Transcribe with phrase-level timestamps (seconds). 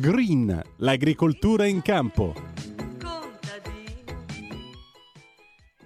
[0.00, 2.32] Green, l'agricoltura in campo.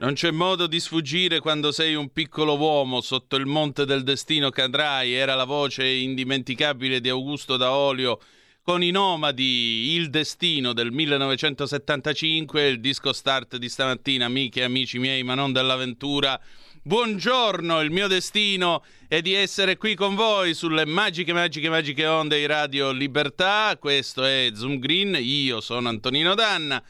[0.01, 4.51] Non c'è modo di sfuggire quando sei un piccolo uomo sotto il monte del destino
[4.51, 8.21] cadrai, era la voce indimenticabile di Augusto Daolio
[8.61, 14.99] con i nomadi Il Destino del 1975, il disco start di stamattina, amiche e amici
[14.99, 16.39] miei, ma non dell'avventura.
[16.85, 22.39] Buongiorno, il mio destino è di essere qui con voi sulle magiche, magiche, magiche onde
[22.39, 23.77] di Radio Libertà.
[23.79, 26.83] Questo è Zoom Green, io sono Antonino Danna.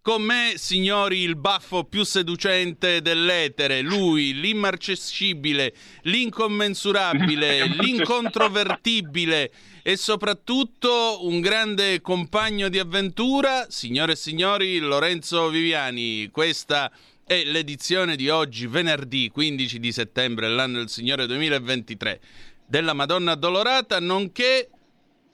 [0.00, 11.40] Con me, signori, il baffo più seducente dell'etere, lui, l'immarcescibile, l'incommensurabile, l'incontrovertibile e soprattutto un
[11.40, 16.28] grande compagno di avventura, signore e signori, Lorenzo Viviani.
[16.30, 22.20] Questa è l'edizione di oggi, venerdì 15 di settembre, l'anno del Signore 2023,
[22.66, 24.70] della Madonna Addolorata, nonché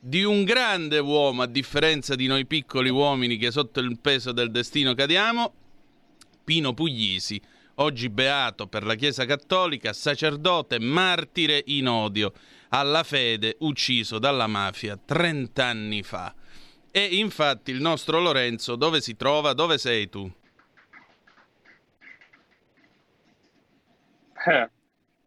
[0.01, 4.51] di un grande uomo, a differenza di noi piccoli uomini che sotto il peso del
[4.51, 5.53] destino cadiamo,
[6.45, 7.41] Pino Puglisi,
[7.77, 12.33] oggi beato per la Chiesa Cattolica, sacerdote, martire in odio
[12.71, 16.35] alla fede, ucciso dalla mafia 30 anni fa.
[16.91, 19.53] E infatti il nostro Lorenzo dove si trova?
[19.53, 20.31] Dove sei tu?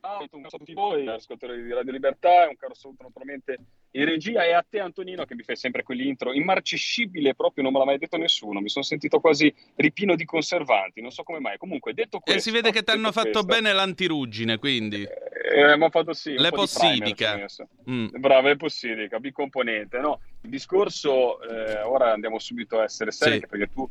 [0.04, 3.58] Ah, un caro saluto a tutti voi, ascoltatori di Radio Libertà, un caro saluto naturalmente
[3.92, 7.80] in regia e a te Antonino che mi fai sempre quell'intro immarcescibile proprio, non me
[7.80, 11.58] l'ha mai detto nessuno, mi sono sentito quasi ripino di conservanti, non so come mai.
[11.58, 12.40] Comunque, detto questo...
[12.40, 15.04] E si vede che ti hanno fatto questo, bene l'antiruggine, quindi.
[15.04, 17.46] Eh, abbiamo fatto sì, un Le possidica.
[17.90, 18.08] Mm.
[18.18, 20.00] Bravo, è possidica, bicomponente.
[20.00, 23.48] No, il discorso, eh, ora andiamo subito a essere seri, Sì.
[23.48, 23.88] perché tu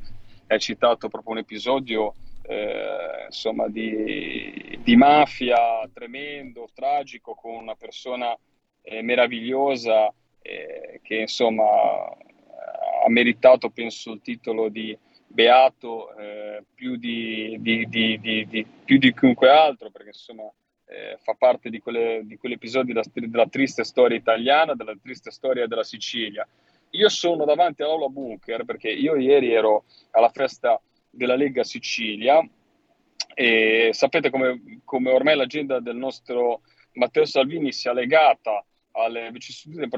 [0.48, 2.14] hai citato proprio un episodio
[2.50, 8.36] eh, insomma, di, di, mafia tremendo, tragico, con una persona
[8.82, 10.12] eh, meravigliosa
[10.42, 11.64] eh, che insomma
[13.04, 14.98] ha meritato, penso, il titolo di
[15.28, 17.86] beato eh, più di, di,
[18.84, 20.50] più, di, chiunque altro, perché insomma
[20.86, 25.30] eh, fa parte di, quelle, di quegli episodi della, della, triste storia italiana, della triste
[25.30, 26.46] storia della Sicilia.
[26.94, 32.40] Io sono davanti all'aula bunker perché io ieri ero alla festa della Lega Sicilia
[33.34, 36.62] e sapete come, come ormai l'agenda del nostro
[36.94, 39.88] Matteo Salvini sia legata alle vicissitudini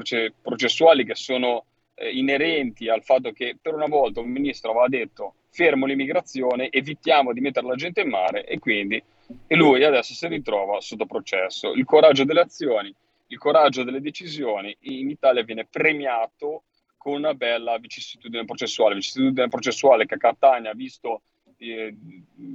[0.41, 1.65] processuali che sono
[1.95, 7.31] eh, inerenti al fatto che per una volta un ministro aveva detto fermo l'immigrazione, evitiamo
[7.31, 9.01] di mettere la gente in mare e quindi
[9.47, 11.73] e lui adesso si ritrova sotto processo.
[11.73, 12.93] Il coraggio delle azioni,
[13.27, 16.63] il coraggio delle decisioni in Italia viene premiato
[17.03, 21.23] con una bella vicissitudine processuale, vicissitudine processuale che a Catania ha visto
[21.57, 21.93] eh,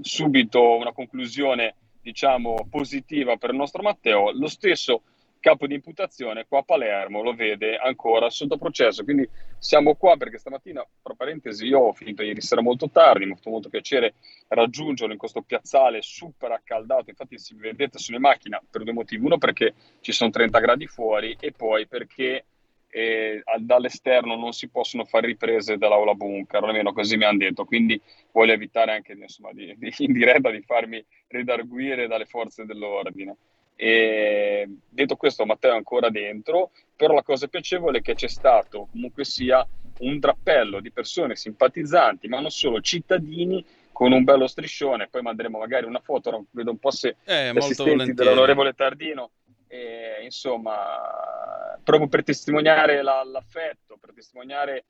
[0.00, 5.02] subito una conclusione diciamo positiva per il nostro Matteo, lo stesso
[5.38, 9.04] capo di imputazione qua a Palermo lo vede ancora sotto processo.
[9.04, 9.28] Quindi
[9.58, 13.36] siamo qua perché stamattina, tra parentesi, io ho finito ieri sera molto tardi, mi ha
[13.36, 14.14] fatto molto piacere
[14.48, 17.10] raggiungerlo in questo piazzale super accaldato.
[17.10, 21.36] Infatti, si vedete sulle macchine per due motivi: uno perché ci sono 30 gradi fuori,
[21.38, 22.44] e poi perché
[22.90, 27.64] eh, dall'esterno non si possono fare riprese dall'aula bunker, almeno così mi hanno detto.
[27.64, 28.00] Quindi
[28.32, 33.36] voglio evitare anche insomma, di, di, in diretta di farmi redarguire dalle forze dell'ordine.
[33.76, 38.88] E detto questo, Matteo è ancora dentro, però la cosa piacevole è che c'è stato
[38.90, 39.64] comunque sia
[40.00, 45.08] un drappello di persone simpatizzanti, ma non solo cittadini con un bello striscione.
[45.08, 49.30] Poi manderemo magari una foto, vedo un po' se eh, assistenti dell'onorevole Tardino.
[49.68, 54.86] E, insomma, proprio per testimoniare la, l'affetto, per testimoniare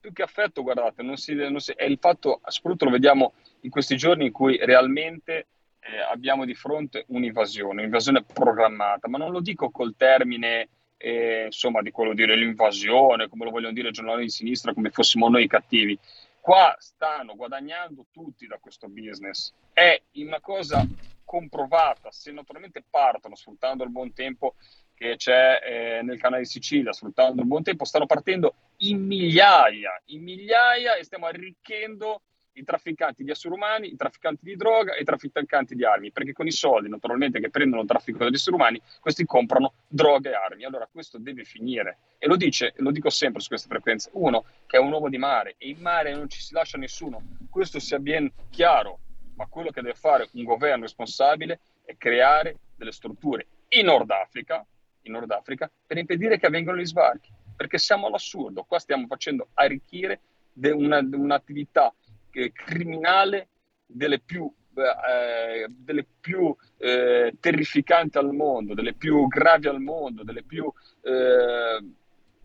[0.00, 3.70] più che affetto, guardate, non si, non si, è il fatto, soprattutto lo vediamo in
[3.70, 5.48] questi giorni in cui realmente
[5.80, 11.80] eh, abbiamo di fronte un'invasione, un'invasione programmata, ma non lo dico col termine eh, insomma
[11.80, 15.46] di quello dire l'invasione, come lo vogliono dire i giornali di sinistra, come fossimo noi
[15.46, 15.98] cattivi.
[16.40, 19.52] Qua stanno guadagnando tutti da questo business.
[19.72, 20.86] È una cosa
[21.24, 24.54] comprovata, se naturalmente partono sfruttando il buon tempo
[24.94, 30.02] che c'è eh, nel canale di Sicilia, sfruttando il buon tempo, stanno partendo in migliaia,
[30.06, 32.22] in migliaia e stiamo arricchendo
[32.60, 36.32] i trafficanti di esseri umani, i trafficanti di droga e i trafficanti di armi, perché
[36.32, 40.34] con i soldi naturalmente che prendono il traffico degli esseri umani, questi comprano droga e
[40.34, 40.64] armi.
[40.64, 41.98] Allora questo deve finire.
[42.18, 45.18] E lo dice, lo dico sempre su queste frequenze, uno che è un uomo di
[45.18, 48.98] mare e in mare non ci si lascia nessuno, questo sia ben chiaro,
[49.36, 54.64] ma quello che deve fare un governo responsabile è creare delle strutture in Nord Africa,
[55.02, 59.48] in Nord Africa per impedire che avvengano gli sbarchi, perché siamo all'assurdo, qua stiamo facendo
[59.54, 60.20] arricchire
[60.54, 61.92] una, un'attività
[62.32, 63.48] eh, criminale
[63.86, 70.42] delle più, eh, delle più eh, terrificanti al mondo, delle più gravi al mondo, delle
[70.42, 70.70] più...
[71.02, 71.84] Eh,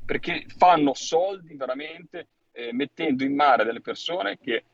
[0.05, 4.65] perché fanno soldi veramente eh, mettendo in mare delle persone che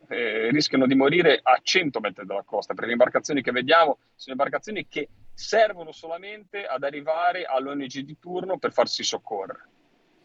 [0.51, 4.89] rischiano di morire a 100 metri dalla costa, perché le imbarcazioni che vediamo sono imbarcazioni
[4.89, 9.69] che servono solamente ad arrivare all'ONG di turno per farsi soccorrere.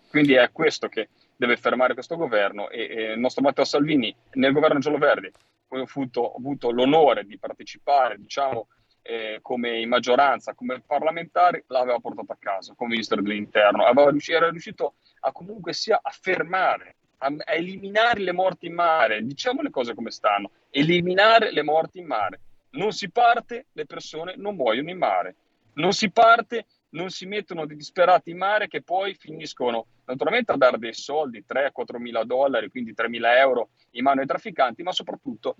[0.08, 4.78] Quindi è questo che deve fermare questo governo e, il nostro Matteo Salvini nel governo
[4.78, 5.32] giallo-verde
[5.66, 8.68] poi ho avuto, ho avuto l'onore di partecipare, diciamo,
[9.02, 13.84] eh, come in maggioranza, come parlamentare, l'aveva portato a casa come ministro dell'interno.
[13.84, 19.24] Aveva, era riuscito a comunque sia a fermare, a, a, eliminare le morti in mare.
[19.24, 22.40] Diciamo le cose come stanno: eliminare le morti in mare.
[22.70, 25.36] Non si parte, le persone non muoiono in mare.
[25.74, 30.56] Non si parte, non si mettono dei disperati in mare che poi finiscono naturalmente a
[30.56, 34.92] dare dei soldi, 3-4 mila dollari, quindi 3 mila euro in mano ai trafficanti, ma
[34.92, 35.56] soprattutto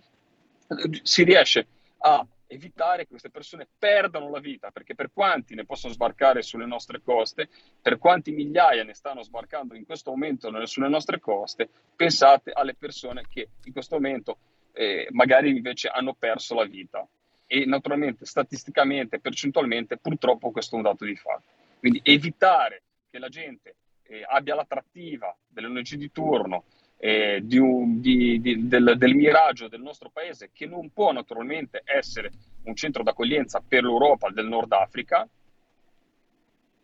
[0.69, 1.67] eh, si riesce
[1.99, 6.67] a evitare che queste persone perdano la vita, perché per quanti ne possono sbarcare sulle
[6.67, 7.49] nostre coste,
[7.81, 13.25] per quanti migliaia ne stanno sbarcando in questo momento sulle nostre coste, pensate alle persone
[13.29, 14.39] che in questo momento
[14.73, 17.07] eh, magari invece hanno perso la vita
[17.47, 21.55] e naturalmente statisticamente, percentualmente, purtroppo questo è un dato di fatto.
[21.79, 23.75] Quindi evitare che la gente
[24.09, 26.65] eh, abbia l'attrattiva dell'ONG di turno,
[26.99, 31.83] eh, di un, di, di, del, del, miraggio del nostro paese, che non può naturalmente
[31.85, 32.31] essere
[32.65, 35.29] un centro d'accoglienza per l'Europa del Nord Africa.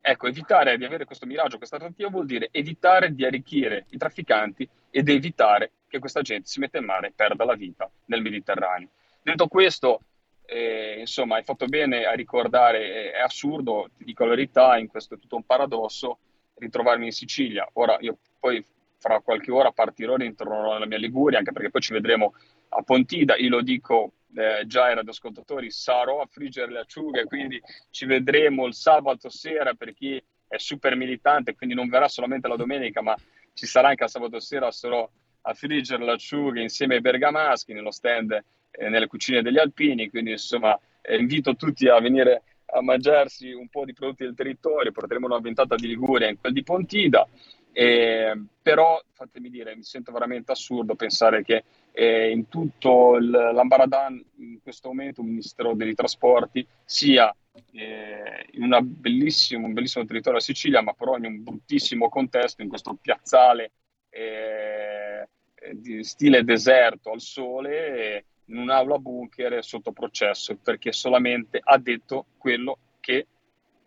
[0.05, 4.69] Ecco, evitare di avere questo miraggio, questa attrattiva vuol dire evitare di arricchire i trafficanti
[4.91, 8.89] ed evitare che questa gente si metta in mare e perda la vita nel Mediterraneo.
[9.23, 10.01] Detto questo,
[10.45, 15.15] eh, insomma, hai fatto bene a ricordare, è assurdo, ti dico la verità, in questo
[15.15, 16.19] è tutto un paradosso,
[16.63, 17.69] ritrovarmi in Sicilia.
[17.75, 18.65] Ora io poi
[18.99, 22.35] fra qualche ora partirò e ritornerò nella mia Liguria, anche perché poi ci vedremo
[22.71, 27.61] a Pontida, io lo dico eh, già ai radioascoltatori, sarò a friggere le acciughe, quindi
[27.91, 32.57] ci vedremo il sabato sera per chi è super militante, quindi non verrà solamente la
[32.57, 33.17] domenica, ma
[33.55, 35.09] ci sarà anche il sabato sera, sarò
[35.43, 38.33] a friggere le acciughe insieme ai bergamaschi nello stand
[38.71, 42.43] eh, nelle cucine degli alpini, quindi insomma eh, invito tutti a venire
[42.75, 46.53] a mangiarsi un po' di prodotti del territorio, porteremo una ventata di Liguria in quel
[46.53, 47.29] di Pontida,
[47.73, 54.23] eh, però fatemi dire, mi sento veramente assurdo pensare che eh, in tutto il, l'Ambaradan
[54.39, 57.35] in questo momento un ministero dei trasporti sia
[57.73, 62.69] eh, in bellissimo, un bellissimo territorio a Sicilia, ma però in un bruttissimo contesto, in
[62.69, 63.73] questo piazzale
[64.09, 65.29] eh,
[65.73, 72.79] di stile deserto al sole, in un'aula bunker sotto processo, perché solamente ha detto quello
[73.01, 73.27] che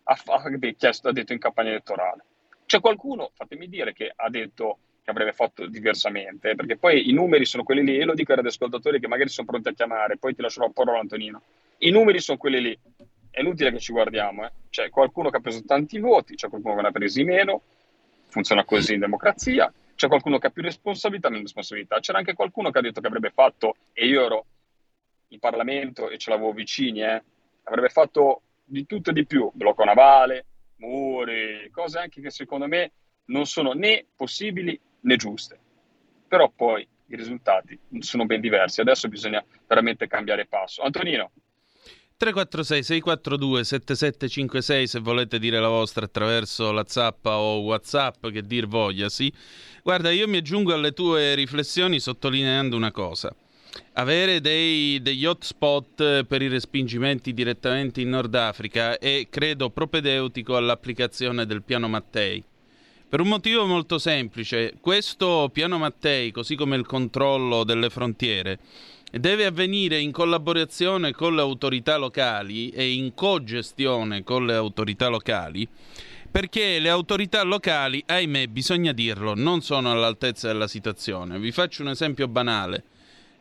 [0.03, 0.15] ha,
[0.75, 2.23] chiesto, ha detto in campagna elettorale.
[2.65, 7.45] C'è qualcuno, fatemi dire, che ha detto che avrebbe fatto diversamente, perché poi i numeri
[7.45, 10.33] sono quelli lì, e lo dico ai radioascoltatori che magari sono pronti a chiamare, poi
[10.33, 11.41] ti lascerò la parola Antonino.
[11.77, 12.79] I numeri sono quelli lì,
[13.29, 14.51] è inutile che ci guardiamo, eh.
[14.71, 17.61] c'è qualcuno che ha preso tanti voti, c'è qualcuno che ne ha presi meno,
[18.29, 22.71] funziona così in democrazia, c'è qualcuno che ha più responsabilità, meno responsabilità, c'era anche qualcuno
[22.71, 24.45] che ha detto che avrebbe fatto, e io ero
[25.29, 27.23] in Parlamento e ce l'avevo vicini, eh,
[27.63, 30.45] avrebbe fatto di tutto e di più, blocco navale,
[30.77, 32.91] muri, cose anche che secondo me
[33.25, 35.59] non sono né possibili né giuste.
[36.27, 40.81] Però poi i risultati sono ben diversi, adesso bisogna veramente cambiare passo.
[40.81, 41.31] Antonino.
[42.17, 48.67] 346 642 7756 se volete dire la vostra attraverso la zappa o whatsapp che dir
[48.67, 49.31] voglia sì
[49.83, 53.35] guarda io mi aggiungo alle tue riflessioni sottolineando una cosa
[53.93, 61.45] avere dei, degli hotspot per i respingimenti direttamente in Nord Africa è credo propedeutico all'applicazione
[61.45, 62.43] del piano Mattei
[63.07, 68.59] per un motivo molto semplice questo piano Mattei così come il controllo delle frontiere
[69.19, 75.67] deve avvenire in collaborazione con le autorità locali e in cogestione con le autorità locali,
[76.29, 81.39] perché le autorità locali, ahimè, bisogna dirlo, non sono all'altezza della situazione.
[81.39, 82.83] Vi faccio un esempio banale.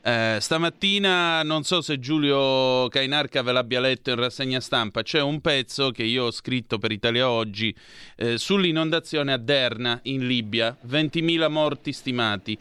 [0.07, 5.41] Eh, stamattina, non so se Giulio Cainarca ve l'abbia letto in rassegna stampa, c'è un
[5.41, 7.75] pezzo che io ho scritto per Italia Oggi
[8.17, 12.59] eh, sull'inondazione a Derna in Libia, 20.000 morti stimati.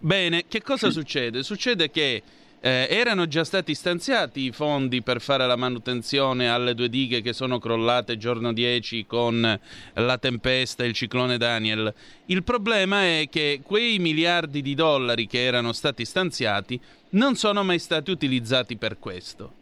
[0.00, 1.44] Bene, che cosa succede?
[1.44, 2.22] Succede che
[2.60, 7.32] eh, erano già stati stanziati i fondi per fare la manutenzione alle due dighe che
[7.32, 9.60] sono crollate giorno 10 con
[9.94, 11.92] la tempesta e il ciclone Daniel.
[12.26, 16.78] Il problema è che quei miliardi di dollari che erano stati stanziati
[17.10, 19.54] non sono mai stati utilizzati per questo.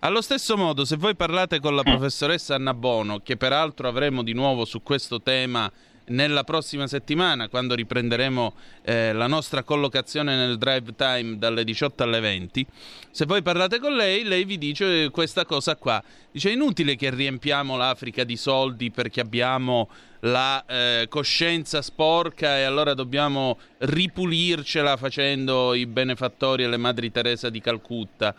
[0.00, 1.90] Allo stesso modo, se voi parlate con la mm.
[1.90, 5.72] professoressa Anna Bono, che peraltro avremo di nuovo su questo tema
[6.06, 12.20] nella prossima settimana, quando riprenderemo eh, la nostra collocazione nel drive time dalle 18 alle
[12.20, 12.66] 20,
[13.10, 16.02] se voi parlate con lei, lei vi dice questa cosa qua.
[16.30, 19.88] Dice: è inutile che riempiamo l'Africa di soldi perché abbiamo
[20.24, 27.60] la eh, coscienza sporca e allora dobbiamo ripulircela facendo i benefattori alle Madri Teresa di
[27.60, 28.34] Calcutta.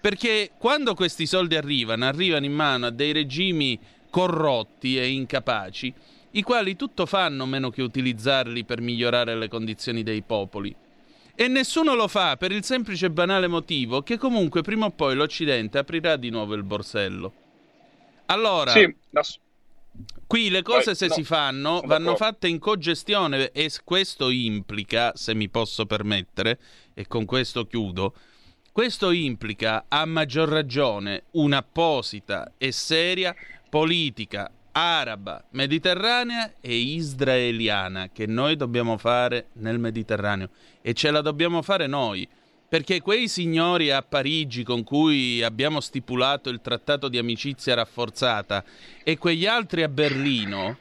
[0.00, 3.78] Perché quando questi soldi arrivano, arrivano in mano a dei regimi
[4.10, 5.94] corrotti e incapaci
[6.32, 10.74] i quali tutto fanno meno che utilizzarli per migliorare le condizioni dei popoli.
[11.34, 15.14] E nessuno lo fa per il semplice e banale motivo che comunque prima o poi
[15.14, 17.32] l'Occidente aprirà di nuovo il borsello.
[18.26, 19.20] Allora, sì, no.
[20.26, 25.12] qui le cose Vai, se no, si fanno vanno fatte in cogestione e questo implica,
[25.14, 26.60] se mi posso permettere,
[26.94, 28.14] e con questo chiudo,
[28.70, 33.34] questo implica a maggior ragione un'apposita e seria
[33.68, 40.50] politica araba, mediterranea e israeliana che noi dobbiamo fare nel Mediterraneo.
[40.80, 42.28] E ce la dobbiamo fare noi
[42.70, 48.62] perché quei signori a Parigi con cui abbiamo stipulato il trattato di amicizia rafforzata
[49.02, 50.78] e quegli altri a Berlino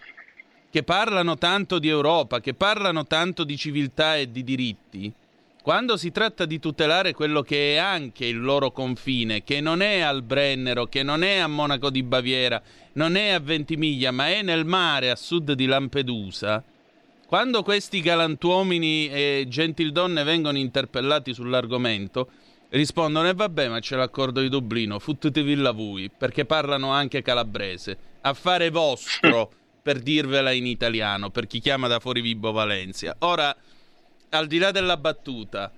[0.69, 5.11] che parlano tanto di Europa, che parlano tanto di civiltà e di diritti,
[5.69, 9.99] quando si tratta di tutelare quello che è anche il loro confine, che non è
[9.99, 12.59] al Brennero, che non è a Monaco di Baviera,
[12.93, 16.63] non è a Ventimiglia, ma è nel mare a sud di Lampedusa,
[17.27, 22.29] quando questi galantuomini e gentildonne vengono interpellati sull'argomento,
[22.69, 27.95] rispondono e vabbè ma c'è l'accordo di Dublino, futtetevi la voi, perché parlano anche calabrese,
[28.21, 29.51] affare vostro
[29.83, 33.15] per dirvela in italiano, per chi chiama da fuori Vibo Valencia.
[33.19, 33.55] Ora
[34.29, 35.71] al di là della battuta,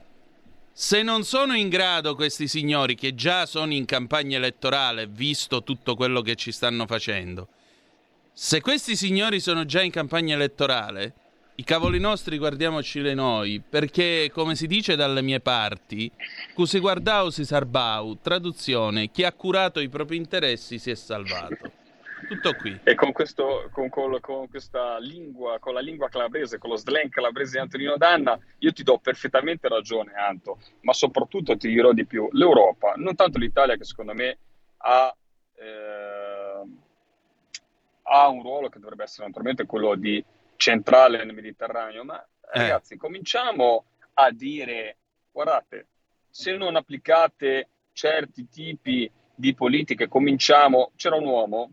[0.73, 5.95] se non sono in grado questi signori che già sono in campagna elettorale, visto tutto
[5.95, 7.47] quello che ci stanno facendo,
[8.33, 11.13] se questi signori sono già in campagna elettorale,
[11.55, 16.09] I cavoli nostri guardiamoceli noi, perché come si dice dalle mie parti,
[16.55, 21.71] cui si guardau si sarbau, traduzione, chi ha curato i propri interessi si è salvato.
[22.31, 22.79] Tutto qui.
[22.85, 27.09] E con, questo, con, con, con, questa lingua, con la lingua calabrese, con lo slang
[27.09, 32.05] calabrese di Antonino Danna, io ti do perfettamente ragione, Anto, ma soprattutto ti dirò di
[32.05, 32.29] più.
[32.31, 34.37] L'Europa, non tanto l'Italia che secondo me
[34.77, 35.13] ha,
[35.55, 36.63] eh,
[38.03, 40.23] ha un ruolo che dovrebbe essere naturalmente quello di
[40.55, 42.59] centrale nel Mediterraneo, ma eh.
[42.59, 43.83] ragazzi, cominciamo
[44.13, 44.95] a dire,
[45.33, 45.87] guardate,
[46.29, 51.71] se non applicate certi tipi di politiche, cominciamo, c'era un uomo,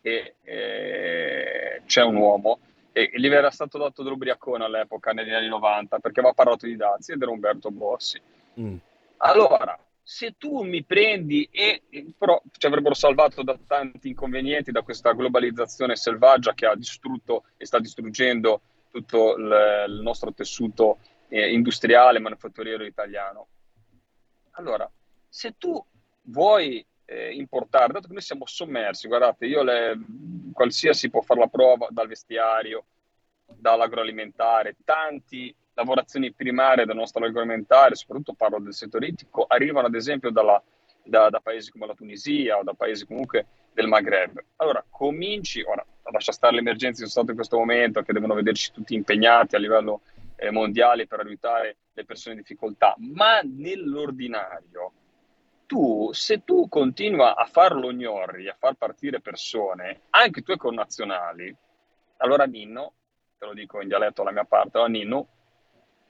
[0.00, 2.60] e eh, c'è un uomo,
[2.92, 7.12] e gli era stato dato dell'ubriacone all'epoca, negli anni 90, perché aveva parlato di dazi
[7.12, 8.20] ed era Umberto Bossi.
[8.58, 8.76] Mm.
[9.18, 11.82] Allora, se tu mi prendi e
[12.18, 17.64] però ci avrebbero salvato da tanti inconvenienti, da questa globalizzazione selvaggia che ha distrutto e
[17.64, 23.46] sta distruggendo tutto il, il nostro tessuto eh, industriale, manifatturiero italiano.
[24.52, 24.90] Allora,
[25.28, 25.82] se tu
[26.22, 29.98] vuoi eh, importare, dato che noi siamo sommersi, guardate, io le,
[30.52, 32.84] qualsiasi può fare la prova dal vestiario,
[33.46, 40.30] dall'agroalimentare, tanti lavorazioni primarie del nostro agroalimentare, soprattutto parlo del settore ittico, arrivano ad esempio
[40.30, 40.62] dalla,
[41.02, 44.40] da, da, paesi come la Tunisia o da paesi comunque del Maghreb.
[44.56, 48.34] Allora, cominci, ora, lascia stare le emergenze che sono state in questo momento, che devono
[48.34, 50.02] vederci tutti impegnati a livello
[50.36, 54.92] eh, mondiale per aiutare le persone in difficoltà, ma nell'ordinario,
[55.70, 61.56] tu, se tu continui a farlo gnorri, a far partire persone, anche i tuoi connazionali,
[62.16, 62.94] allora Ninno,
[63.38, 65.28] te lo dico in dialetto alla mia parte, allora Ninno,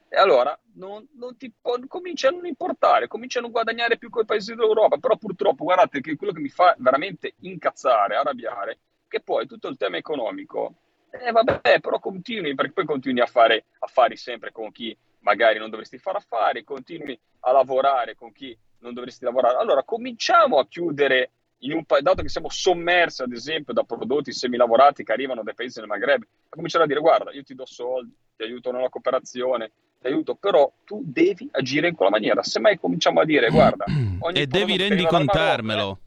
[0.09, 1.53] e allora non, non ti,
[1.87, 4.97] comincia a non importare, comincia a non guadagnare più con i paesi d'Europa.
[4.97, 9.77] Però purtroppo, guardate che quello che mi fa veramente incazzare, arrabbiare, che poi tutto il
[9.77, 10.73] tema economico,
[11.11, 15.69] eh vabbè, però continui, perché poi continui a fare affari sempre con chi magari non
[15.69, 19.57] dovresti fare affari, continui a lavorare con chi non dovresti lavorare.
[19.57, 24.31] Allora cominciamo a chiudere in un paese, dato che siamo sommersi ad esempio da prodotti
[24.31, 27.65] semilavorati che arrivano dai paesi del Maghreb, a cominciare a dire guarda, io ti do
[27.65, 32.43] soldi, ti aiuto nella cooperazione, ti aiuto, però tu devi agire in quella maniera.
[32.43, 33.85] Se mai cominciamo a dire, guarda,
[34.19, 35.99] ogni e devi rendicontarmelo.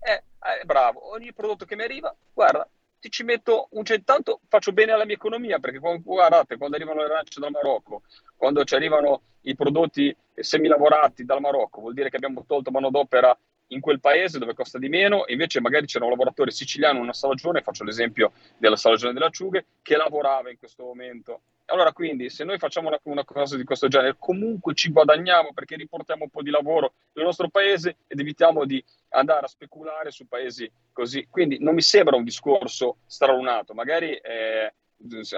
[0.00, 2.66] Eh, eh, eh, bravo, ogni prodotto che mi arriva, guarda,
[3.04, 7.12] ti ci metto un cent'anto, faccio bene alla mia economia, perché guardate, quando arrivano le
[7.12, 8.00] arance dal Marocco,
[8.34, 13.36] quando ci arrivano i prodotti semilavorati dal Marocco, vuol dire che abbiamo tolto manodopera
[13.68, 17.12] in quel paese dove costa di meno, e invece magari c'era un lavoratore siciliano una
[17.12, 21.40] salagione, faccio l'esempio della salagione delle acciughe, che lavorava in questo momento.
[21.66, 25.76] Allora, quindi, se noi facciamo una, una, cosa di questo genere, comunque ci guadagniamo perché
[25.76, 30.28] riportiamo un po' di lavoro nel nostro paese ed evitiamo di andare a speculare su
[30.28, 31.26] paesi così.
[31.30, 34.74] Quindi non mi sembra un discorso stralunato, magari eh,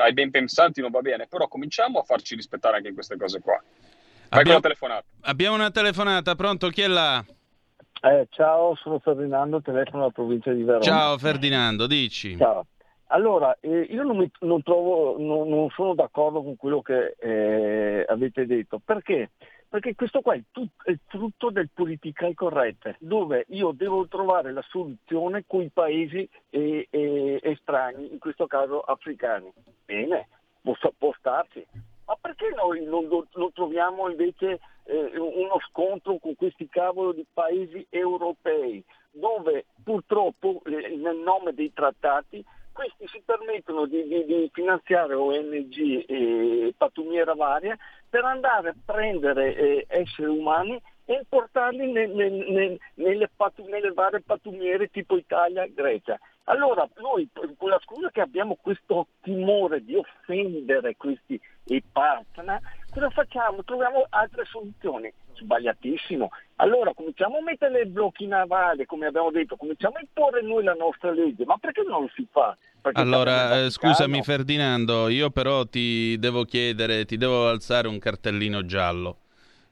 [0.01, 3.41] ai ben pensanti non va bene, però cominciamo a farci rispettare anche in queste cose
[3.41, 3.63] qua.
[4.31, 5.05] Abbiamo, una telefonata.
[5.23, 6.69] Abbiamo una telefonata, pronto?
[6.71, 7.25] Chi è là?
[8.03, 10.83] Eh, ciao, sono Ferdinando, telefono dalla provincia di Verona.
[10.85, 12.37] Ciao Ferdinando, dici.
[12.37, 12.67] Ciao.
[13.09, 18.05] Allora, eh, io non, mi, non, trovo, non, non, sono d'accordo con quello che eh,
[18.09, 18.81] avete detto.
[18.85, 19.31] Perché?
[19.69, 24.65] Perché questo qua è, tut, è frutto del political correct, dove io devo trovare la
[24.69, 26.89] soluzione con i paesi eh,
[27.43, 29.53] estranei, in questo caso africani.
[29.85, 30.29] Bene,
[30.61, 31.15] può, può.
[31.23, 37.85] Ma perché noi non, non troviamo invece eh, uno scontro con questi cavolo di paesi
[37.91, 42.45] europei, dove purtroppo eh, nel nome dei trattati
[42.77, 47.75] questi si permettono di, di, di finanziare ONG e pattumiera varia
[48.07, 53.93] per andare a prendere eh, esseri umani e importarli nel, nel, nel, nelle, patu, nelle,
[53.93, 56.19] varie pattumiere tipo Italia e Grecia.
[56.45, 61.41] Allora noi con la scusa che abbiamo questo timore di offendere questi
[61.91, 62.61] partner,
[62.93, 63.65] cosa facciamo?
[63.65, 66.31] Troviamo altre soluzioni sbagliatissimo.
[66.57, 70.75] Allora cominciamo a mettere i blocchi navali, come abbiamo detto, cominciamo a imporre noi la
[70.75, 72.57] nostra legge, ma perché non lo si fa?
[72.81, 78.65] Perché allora, eh, scusami Ferdinando, io però ti devo chiedere, ti devo alzare un cartellino
[78.65, 79.19] giallo.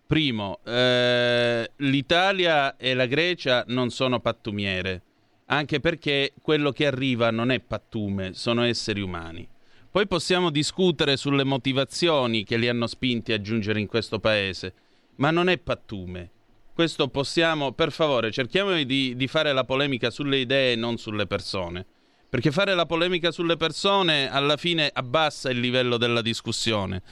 [0.07, 5.01] Primo, eh, l'Italia e la Grecia non sono pattumiere,
[5.47, 9.49] anche perché quello che arriva non è pattume, sono esseri umani.
[9.91, 14.75] Poi possiamo discutere sulle motivazioni che li hanno spinti a giungere in questo paese
[15.17, 16.31] ma non è pattume.
[16.75, 21.27] Questo possiamo, per favore, cerchiamo di, di fare la polemica sulle idee e non sulle
[21.27, 21.87] persone.
[22.29, 27.03] Perché fare la polemica sulle persone alla fine abbassa il livello della discussione.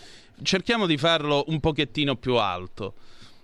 [0.42, 2.94] Cerchiamo di farlo un pochettino più alto.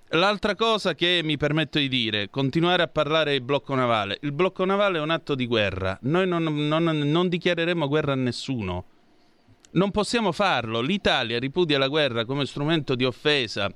[0.09, 4.19] L'altra cosa che mi permetto di dire, continuare a parlare del blocco navale.
[4.23, 5.97] Il blocco navale è un atto di guerra.
[6.03, 8.87] Noi non, non, non dichiareremo guerra a nessuno.
[9.73, 10.81] Non possiamo farlo.
[10.81, 13.73] L'Italia ripudia la guerra come strumento di offesa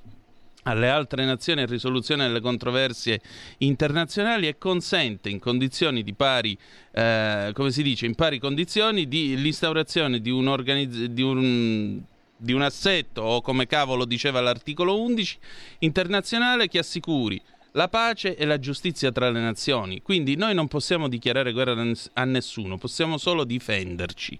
[0.64, 3.20] alle altre nazioni a risoluzione delle controversie
[3.59, 6.57] internazionali e consente in condizioni di pari,
[6.92, 12.01] eh, come si dice, in pari condizioni di l'instaurazione di un, organizz- di un
[12.42, 15.38] di un assetto o come cavolo diceva l'articolo 11
[15.79, 17.40] internazionale che assicuri
[17.72, 20.03] la pace e la giustizia tra le nazioni.
[20.03, 21.81] Quindi noi non possiamo dichiarare guerra
[22.14, 24.38] a nessuno, possiamo solo difenderci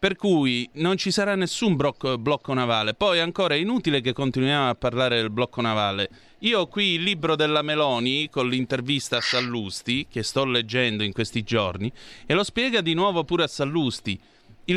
[0.00, 2.94] per cui non ci sarà nessun blocco, blocco, navale.
[2.94, 6.08] Poi ancora è inutile che continuiamo a parlare del blocco navale.
[6.38, 11.12] Io ho qui il libro della Meloni con l'intervista a Sallusti, che sto leggendo in
[11.12, 11.92] questi giorni,
[12.24, 14.18] e lo spiega di nuovo pure a Sallusti.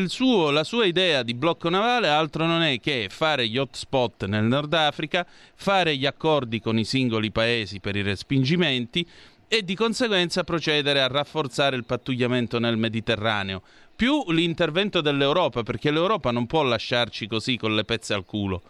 [0.07, 4.43] Suo, la sua idea di blocco navale altro non è che fare gli hotspot nel
[4.43, 9.07] Nord Africa, fare gli accordi con i singoli paesi per i respingimenti
[9.47, 13.61] e di conseguenza procedere a rafforzare il pattugliamento nel Mediterraneo
[13.95, 18.61] più l'intervento dell'Europa, perché l'Europa non può lasciarci così con le pezze al culo.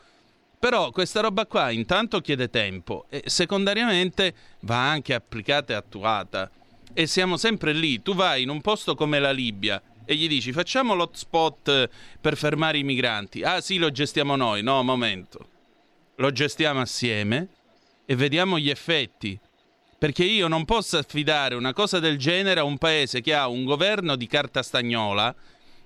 [0.60, 6.50] Però questa roba qua intanto chiede tempo e secondariamente va anche applicata e attuata.
[6.94, 8.02] E siamo sempre lì.
[8.02, 11.90] Tu vai in un posto come la Libia e gli dici facciamo l'hotspot
[12.22, 13.44] per fermare i migranti.
[13.44, 14.64] Ah sì, lo gestiamo noi.
[14.64, 15.50] No, momento.
[16.16, 17.48] Lo gestiamo assieme
[18.06, 19.38] e vediamo gli effetti
[20.04, 23.64] perché io non posso affidare una cosa del genere a un paese che ha un
[23.64, 25.34] governo di carta stagnola,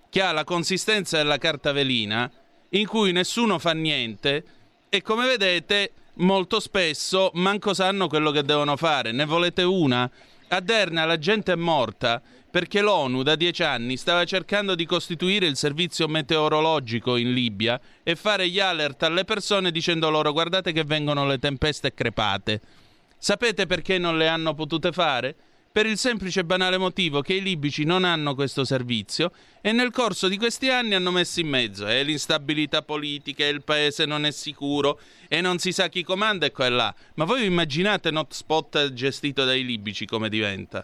[0.09, 2.27] che ha la consistenza della carta velina,
[2.69, 4.43] in cui nessuno fa niente
[4.89, 9.11] e come vedete molto spesso manco sanno quello che devono fare.
[9.11, 10.09] Ne volete una?
[10.47, 15.45] A Derna la gente è morta perché l'ONU da dieci anni stava cercando di costituire
[15.45, 20.83] il servizio meteorologico in Libia e fare gli alert alle persone dicendo loro guardate che
[20.83, 22.61] vengono le tempeste crepate.
[23.17, 25.35] Sapete perché non le hanno potute fare?
[25.71, 29.91] Per il semplice e banale motivo che i libici non hanno questo servizio e nel
[29.91, 34.31] corso di questi anni hanno messo in mezzo eh, l'instabilità politica, il paese non è
[34.31, 36.95] sicuro e non si sa chi comanda e qua e là.
[37.15, 40.83] Ma voi immaginate un hotspot gestito dai libici come diventa?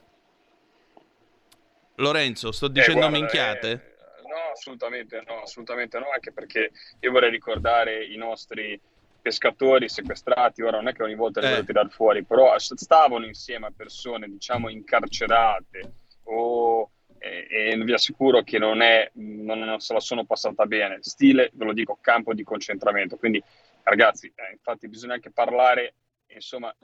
[1.96, 3.72] Lorenzo, sto dicendo eh, guarda, minchiate?
[3.72, 8.80] Eh, no, assolutamente no, assolutamente no, anche perché io vorrei ricordare i nostri
[9.23, 11.49] pescatori sequestrati, ora non è che ogni volta li eh.
[11.51, 15.93] voglio tirare fuori, però stavano insieme a persone, diciamo, incarcerate
[16.25, 20.97] o, e, e vi assicuro che non, è, non, non, se la sono passata bene.
[20.99, 23.15] Stile, ve lo dico, campo di concentramento.
[23.15, 23.41] Quindi,
[23.83, 25.95] ragazzi, eh, infatti bisogna anche parlare,
[26.27, 26.75] insomma,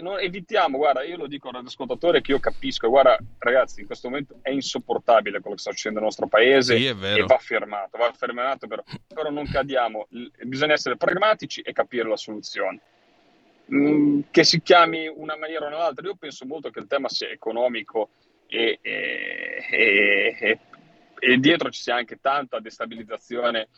[0.00, 4.08] non, evitiamo, guarda, io lo dico al ascoltatore che io capisco, guarda ragazzi, in questo
[4.08, 8.12] momento è insopportabile quello che sta succedendo nel nostro paese sì, e va fermato, va
[8.12, 10.06] fermato, però, però non cadiamo,
[10.44, 12.80] bisogna essere pragmatici e capire la soluzione.
[13.72, 17.28] Mm, che si chiami una maniera o un'altra, io penso molto che il tema sia
[17.28, 18.10] economico
[18.46, 20.58] e, e, e,
[21.18, 23.68] e dietro ci sia anche tanta destabilizzazione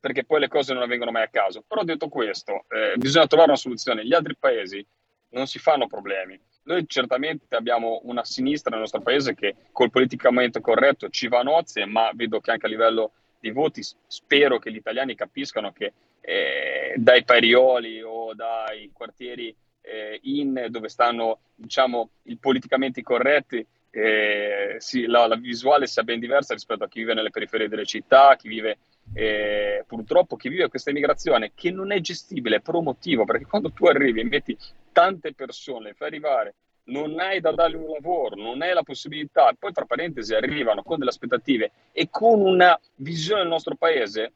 [0.00, 1.64] perché poi le cose non avvengono mai a caso.
[1.66, 4.04] Però detto questo, eh, bisogna trovare una soluzione.
[4.04, 4.86] Gli altri paesi
[5.30, 6.38] non si fanno problemi.
[6.64, 11.44] Noi certamente abbiamo una sinistra nel nostro paese che col politicamente corretto ci va a
[11.44, 15.92] nozze, ma vedo che anche a livello di voti spero che gli italiani capiscano che
[16.20, 23.64] eh, dai Parioli o dai quartieri eh, in dove stanno diciamo i politicamente corretti
[23.98, 27.86] eh, sì, la, la, visuale sia ben diversa rispetto a chi vive nelle periferie delle
[27.86, 28.76] città, chi vive
[29.14, 33.86] eh, purtroppo chi vive questa immigrazione che non è gestibile per un perché quando tu
[33.86, 34.54] arrivi e metti
[34.92, 36.54] tante persone, fai arrivare,
[36.84, 40.98] non hai da dargli un lavoro, non hai la possibilità, poi tra parentesi arrivano con
[40.98, 44.32] delle aspettative e con una visione del nostro paese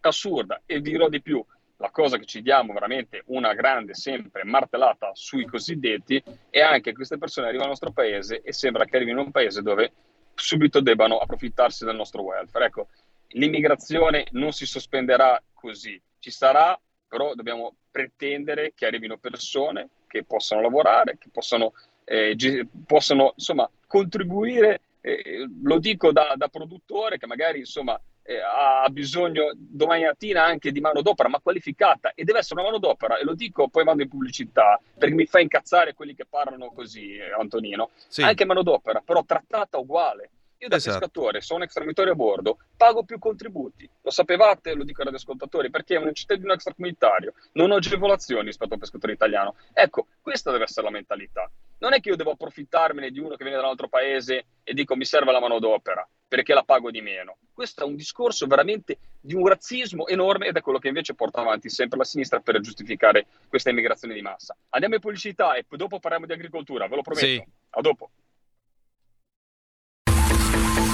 [0.00, 1.44] assurda e dirò di più,
[1.80, 6.94] la cosa che ci diamo veramente una grande sempre martellata sui cosiddetti è anche che
[6.94, 9.92] queste persone arrivano al nostro paese e sembra che arrivino in un paese dove
[10.34, 12.66] subito debbano approfittarsi del nostro welfare.
[12.66, 12.88] Ecco,
[13.28, 20.60] l'immigrazione non si sospenderà così, ci sarà, però dobbiamo pretendere che arrivino persone che possano
[20.60, 27.60] lavorare, che possano, eh, possano insomma, contribuire, eh, lo dico da, da, produttore che magari
[27.60, 32.68] insomma, eh, ha bisogno domani mattina anche di manodopera, ma qualificata, e deve essere una
[32.68, 36.70] manodopera, e lo dico, poi vado in pubblicità, perché mi fa incazzare quelli che parlano
[36.70, 38.20] così, eh, Antonino, sì.
[38.20, 40.98] anche manodopera, però trattata uguale, io da esatto.
[40.98, 43.88] pescatore sono extracomunitario a bordo, pago più contributi.
[44.02, 44.74] Lo sapevate?
[44.74, 47.34] Lo dico ai radioascoltatori, perché è un cittadino extracomunitario.
[47.52, 49.54] Non ho agevolazioni rispetto a un pescatore italiano.
[49.72, 51.48] Ecco, questa deve essere la mentalità.
[51.78, 54.74] Non è che io devo approfittarmene di uno che viene da un altro paese e
[54.74, 57.38] dico mi serve la manodopera perché la pago di meno.
[57.52, 61.40] Questo è un discorso veramente di un razzismo enorme ed è quello che invece porta
[61.40, 64.56] avanti sempre la sinistra per giustificare questa immigrazione di massa.
[64.70, 67.26] Andiamo in pubblicità e poi dopo parliamo di agricoltura, ve lo prometto.
[67.26, 67.42] Sì.
[67.70, 68.10] A dopo.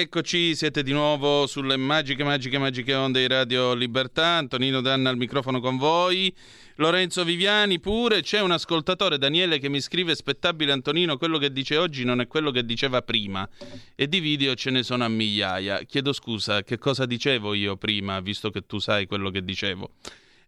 [0.00, 4.38] Rieccoci, siete di nuovo sulle magiche, magiche, magiche onde di Radio Libertà.
[4.38, 6.34] Antonino Danna al microfono con voi.
[6.76, 8.22] Lorenzo Viviani pure.
[8.22, 12.26] C'è un ascoltatore, Daniele, che mi scrive: Spettabile Antonino, quello che dice oggi non è
[12.28, 13.46] quello che diceva prima.
[13.94, 15.82] E di video ce ne sono a migliaia.
[15.82, 19.90] Chiedo scusa, che cosa dicevo io prima, visto che tu sai quello che dicevo.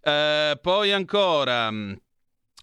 [0.02, 1.70] Eh, poi ancora.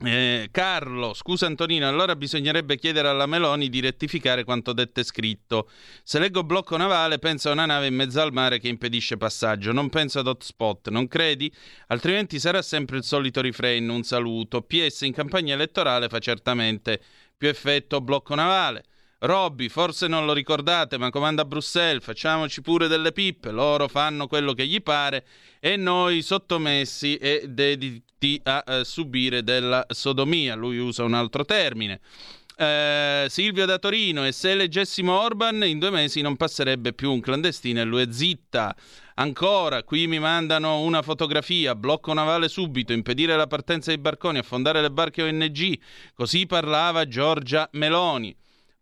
[0.02, 5.70] Eh, Carlo, scusa Antonino, allora bisognerebbe chiedere alla Meloni di rettificare quanto detto e scritto.
[6.04, 9.74] Se leggo blocco navale, penso a una nave in mezzo al mare che impedisce passaggio,
[9.74, 11.54] non penso ad hotspot, non credi?
[11.88, 14.62] Altrimenti sarà sempre il solito refrain, un saluto.
[14.62, 17.02] PS in campagna elettorale fa certamente
[17.36, 18.86] più effetto blocco navale.
[19.20, 24.54] Robby, forse non lo ricordate, ma comanda Bruxelles, facciamoci pure delle pippe, loro fanno quello
[24.54, 25.26] che gli pare
[25.60, 27.44] e noi sottomessi e
[28.20, 30.56] dediti a eh, subire della sodomia.
[30.56, 32.02] Lui usa un altro termine.
[32.58, 37.22] Eh, Silvio da Torino, e se leggessimo Orban in due mesi non passerebbe più un
[37.22, 38.76] clandestino e lui è zitta.
[39.16, 44.82] Ancora, qui mi mandano una fotografia, blocco navale subito, impedire la partenza dei barconi, affondare
[44.82, 45.80] le barche ONG.
[46.14, 48.36] Così parlava Giorgia Meloni.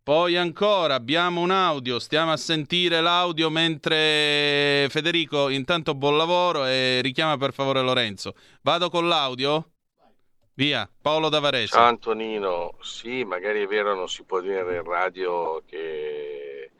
[0.07, 7.01] Poi ancora abbiamo un audio, stiamo a sentire l'audio mentre Federico intanto buon lavoro e
[7.01, 8.33] richiama per favore Lorenzo.
[8.61, 9.71] Vado con l'audio?
[10.53, 11.73] Via, Paolo da Varese.
[11.73, 16.71] Ciao Antonino, sì, magari è vero, non si può dire in radio che,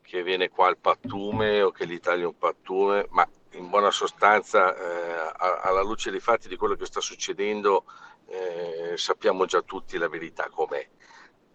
[0.00, 4.74] che viene qua il pattume o che l'Italia è un pattume, ma in buona sostanza,
[4.74, 7.84] eh, alla luce dei fatti di quello che sta succedendo,
[8.26, 10.88] eh, sappiamo già tutti la verità com'è.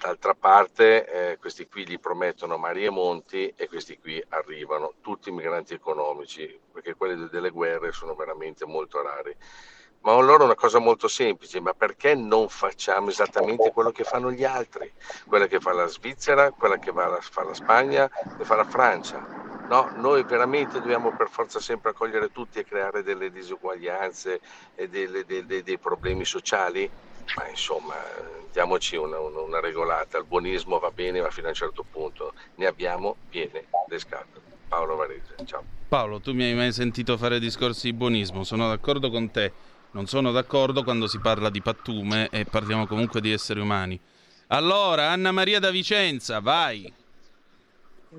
[0.03, 5.31] D'altra parte eh, questi qui gli promettono mari e monti e questi qui arrivano, tutti
[5.31, 9.33] migranti economici, perché quelli delle guerre sono veramente molto rari.
[10.01, 14.43] Ma allora una cosa molto semplice, ma perché non facciamo esattamente quello che fanno gli
[14.43, 14.93] altri?
[15.25, 19.25] Quella che fa la Svizzera, quella che la, fa la Spagna e fa la Francia.
[19.67, 24.41] No, noi veramente dobbiamo per forza sempre accogliere tutti e creare delle disuguaglianze
[24.75, 26.91] e delle, dei, dei problemi sociali?
[27.35, 27.95] Ma insomma,
[28.51, 30.17] diamoci una, una, una, regolata.
[30.17, 34.41] Il buonismo va bene, ma fino a un certo punto ne abbiamo piene le scatole.
[34.67, 35.63] Paolo Varese, ciao.
[35.87, 38.43] Paolo, tu mi hai mai sentito fare discorsi di buonismo?
[38.43, 39.51] Sono d'accordo con te.
[39.91, 43.99] Non sono d'accordo quando si parla di pattume e parliamo comunque di esseri umani.
[44.47, 46.91] Allora, Anna Maria da Vicenza, vai.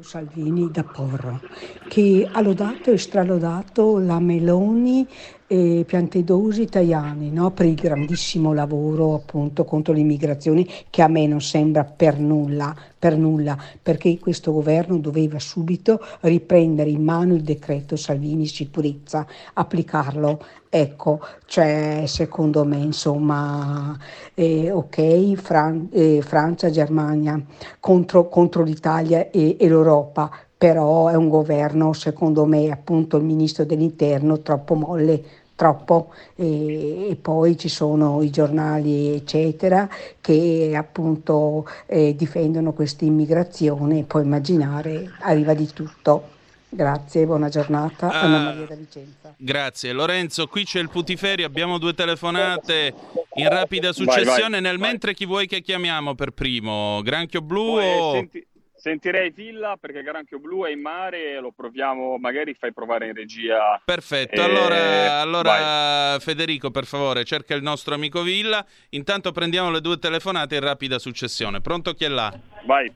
[0.01, 1.41] Salvini da Porro,
[1.89, 5.07] che ha lodato e stralodato la Meloni
[5.47, 7.51] e Piantedosi Tajani no?
[7.51, 13.19] per il grandissimo lavoro appunto contro l'immigrazione che a me non sembra per nulla, per
[13.19, 20.43] nulla, perché questo governo doveva subito riprendere in mano il decreto Salvini sicurezza, applicarlo.
[20.71, 23.97] Ecco, cioè secondo me insomma,
[24.35, 27.41] eh, ok, Fran- eh, Francia, Germania
[27.79, 30.31] contro, contro l'Italia e, e l'Europa,
[30.65, 35.23] però è un governo, secondo me, appunto il ministro dell'interno troppo molle,
[35.55, 39.87] troppo e, e, poi ci sono i giornali eccetera
[40.23, 46.33] che appunto eh, difendono questa immigrazione puoi immaginare arriva di tutto
[46.71, 48.09] Grazie, buona giornata.
[48.09, 49.33] Ah, Anna Maria da Vicenza.
[49.37, 49.93] Grazie.
[49.93, 52.93] Lorenzo, qui c'è il Putiferi, abbiamo due telefonate
[53.35, 54.25] in rapida successione.
[54.25, 54.91] Vai, vai, Nel vai.
[54.91, 57.01] mentre chi vuoi che chiamiamo per primo?
[57.03, 58.13] Granchio Blu Poi, o...
[58.15, 58.45] Senti,
[58.85, 63.15] sentirei Villa perché Granchio Blu è in mare e lo proviamo, magari fai provare in
[63.15, 63.81] regia.
[63.83, 64.45] Perfetto, e...
[64.45, 68.63] allora, allora Federico per favore cerca il nostro amico Villa.
[68.91, 71.63] Intanto prendiamo le due telefonate in rapida successione.
[71.63, 72.31] Pronto chi è là?
[72.67, 72.93] Vai.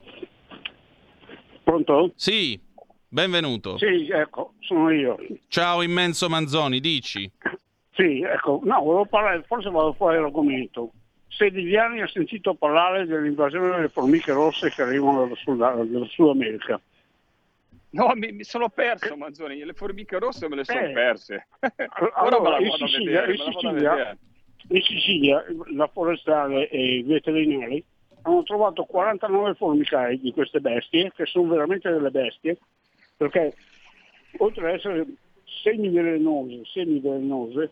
[1.63, 2.11] Pronto?
[2.15, 2.61] Sì.
[3.07, 3.79] Benvenuto.
[3.79, 5.17] Sì, ecco, sono io.
[5.47, 7.31] Ciao immenso Manzoni, dici.
[7.93, 10.91] Sì, ecco, no, volevo parlare, forse vado fuori l'argomento.
[11.39, 16.07] Se di anni ha sentito parlare dell'invasione delle formiche rosse che arrivano dal Sud, dal
[16.09, 16.81] Sud America.
[17.91, 21.47] No, mi, mi, sono perso Manzoni, le formiche rosse me le sono eh, perse.
[22.17, 23.31] Ora me la vado Sicilia, vedere.
[23.31, 24.17] In Sicilia,
[24.67, 27.81] in Sicilia la forestale e i veterinari
[28.23, 32.57] hanno trovato 49 formicai di queste bestie, che sono veramente delle bestie,
[33.15, 33.53] perché
[34.39, 35.05] oltre ad essere
[35.63, 37.71] semi-velenose, semi-velenose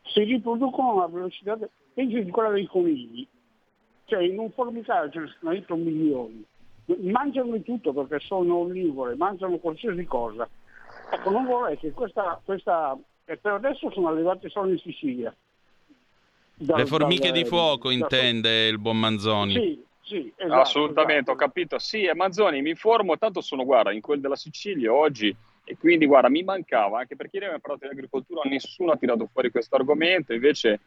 [0.00, 1.58] si riproducono a una velocità
[1.92, 3.26] peggio di quella dei conigli.
[4.04, 6.44] Cioè in un formicaio ce ne sono dentro milioni.
[7.02, 10.48] Mangiano di tutto perché sono onnivore, mangiano qualsiasi cosa.
[11.12, 12.98] Ecco, non vorrei che questa, questa
[13.30, 15.32] e per adesso sono arrivate solo in Sicilia.
[16.54, 19.52] Dal, Le formiche dal, di fuoco dal, intende il buon Manzoni.
[19.52, 21.32] Sì, sì, esatto, Assolutamente, esatto.
[21.32, 21.78] ho capito.
[21.78, 26.06] Sì, e Manzoni, mi informo, tanto sono, guarda, in quel della Sicilia oggi e quindi,
[26.06, 29.76] guarda, mi mancava, anche perché ieri abbiamo parlato di agricoltura, nessuno ha tirato fuori questo
[29.76, 30.80] argomento, invece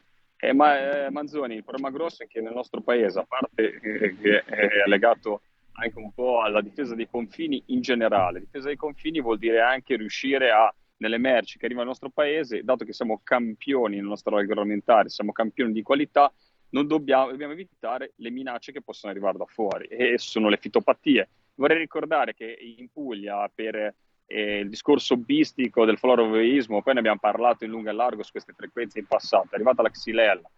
[0.44, 4.18] eh, ma, eh, Manzoni, il problema grosso è che nel nostro paese, a parte eh,
[4.18, 5.42] che è legato
[5.74, 9.96] anche un po' alla difesa dei confini in generale, difesa dei confini vuol dire anche
[9.96, 14.38] riuscire a nelle merci che arrivano al nostro paese, dato che siamo campioni nel nostro
[14.38, 16.32] agroalimentare, siamo campioni di qualità,
[16.70, 21.30] non dobbiamo, dobbiamo evitare le minacce che possono arrivare da fuori e sono le fitopatie.
[21.56, 23.94] Vorrei ricordare che in Puglia per
[24.26, 28.32] eh, il discorso bistico del floroveismo, poi ne abbiamo parlato in lungo e largo su
[28.32, 30.50] queste frequenze in passato, è arrivata la xylella.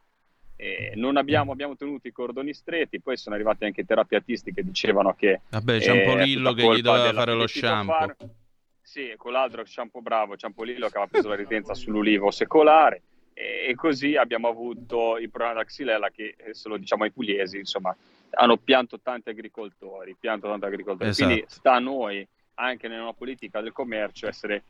[0.58, 4.64] Eh, non abbiamo, abbiamo, tenuto i cordoni stretti, poi sono arrivati anche i terapiatisti che
[4.64, 5.42] dicevano che...
[5.50, 7.98] Vabbè, Ciampolillo eh, che gli doveva fare lo shampoo.
[7.98, 8.16] Far...
[8.82, 13.02] Sì, con l'altro shampoo bravo, Ciampolillo che aveva preso la residenza sull'ulivo secolare
[13.36, 17.58] e così abbiamo avuto il problema della xylella che, eh, se lo diciamo ai pugliesi,
[17.58, 17.94] insomma,
[18.30, 21.10] hanno pianto tanti agricoltori, pianto tanti agricoltori.
[21.10, 21.30] Esatto.
[21.30, 24.64] Quindi sta a noi, anche nella politica del commercio, essere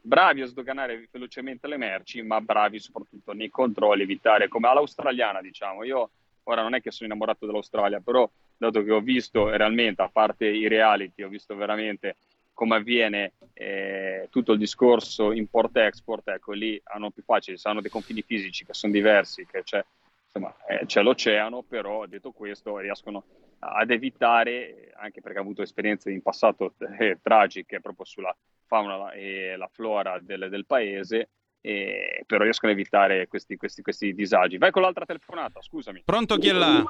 [0.00, 5.84] bravi a sdoganare velocemente le merci, ma bravi soprattutto nei controlli, evitare, come all'australiana, diciamo.
[5.84, 6.10] Io
[6.44, 10.46] ora non è che sono innamorato dell'Australia, però dato che ho visto realmente, a parte
[10.46, 12.16] i reality, ho visto veramente
[12.52, 18.22] come avviene eh, tutto il discorso import-export, ecco lì hanno più facile, hanno dei confini
[18.22, 19.82] fisici che sono diversi, che c'è,
[20.26, 23.24] insomma, eh, c'è l'oceano, però detto questo riescono
[23.64, 28.34] ad evitare, anche perché hanno avuto esperienze in passato eh, tragiche proprio sulla
[28.66, 31.28] fauna e la flora del, del paese,
[31.60, 34.58] eh, però riescono a evitare questi, questi, questi disagi.
[34.58, 36.02] Vai con l'altra telefonata, scusami.
[36.04, 36.82] Pronto chi è là?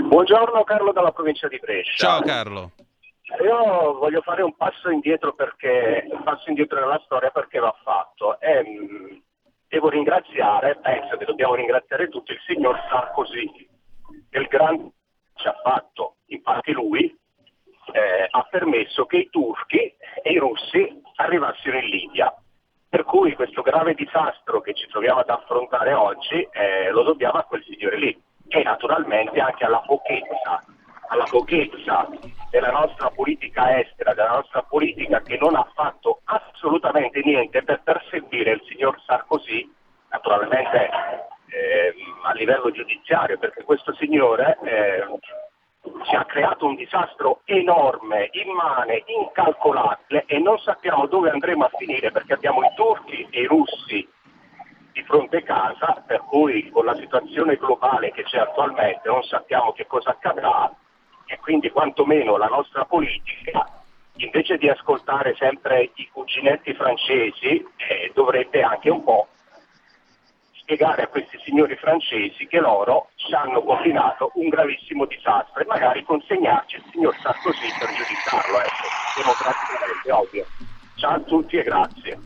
[0.00, 2.06] Buongiorno Carlo dalla provincia di Brescia.
[2.06, 2.72] Ciao Carlo.
[3.42, 8.40] Io voglio fare un passo indietro, perché, un passo indietro nella storia perché va fatto.
[8.40, 9.22] E, mh,
[9.66, 13.68] devo ringraziare, penso che dobbiamo ringraziare tutti il signor Sarkozy,
[14.30, 14.92] il grande
[15.38, 17.16] ci ha fatto, infatti lui
[17.92, 22.34] eh, ha permesso che i turchi e i russi arrivassero in Libia.
[22.88, 27.44] Per cui questo grave disastro che ci troviamo ad affrontare oggi eh, lo dobbiamo a
[27.44, 30.64] quel signore lì e naturalmente anche alla pochezza,
[31.08, 32.08] alla pochezza
[32.50, 38.52] della nostra politica estera, della nostra politica che non ha fatto assolutamente niente per perseguire
[38.52, 39.70] il signor Sarkozy,
[40.10, 40.88] naturalmente
[41.50, 41.87] eh,
[42.28, 45.04] a livello giudiziario, perché questo signore eh,
[46.04, 52.10] ci ha creato un disastro enorme, immane, incalcolabile e non sappiamo dove andremo a finire
[52.10, 54.06] perché abbiamo i turchi e i russi
[54.92, 59.72] di fronte a casa, per cui con la situazione globale che c'è attualmente non sappiamo
[59.72, 60.70] che cosa accadrà
[61.26, 63.66] e quindi quantomeno la nostra politica,
[64.16, 69.28] invece di ascoltare sempre i cuginetti francesi, eh, dovrebbe anche un po'
[70.68, 76.04] spiegare a questi signori francesi che loro ci hanno combinato un gravissimo disastro e magari
[76.04, 80.46] consegnarci il signor Sarkozy per giudicarlo, ecco, democraticamente ovvio.
[80.96, 82.18] Ciao a tutti e grazie.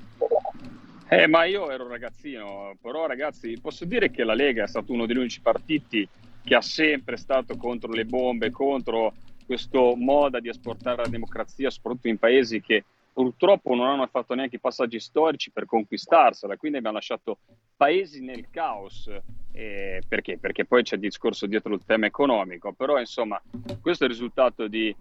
[1.09, 4.93] Eh, ma io ero un ragazzino, però ragazzi, posso dire che la Lega è stato
[4.93, 6.09] uno degli unici partiti
[6.43, 9.13] che ha sempre stato contro le bombe, contro
[9.47, 14.57] questo modo di esportare la democrazia, soprattutto in paesi che purtroppo non hanno fatto neanche
[14.57, 17.39] i passaggi storici per conquistarsela, quindi abbiamo lasciato
[17.77, 19.11] paesi nel caos.
[19.55, 20.39] Eh, perché?
[20.39, 23.41] Perché poi c'è il discorso dietro il tema economico, però insomma
[23.83, 24.95] questo è il risultato di,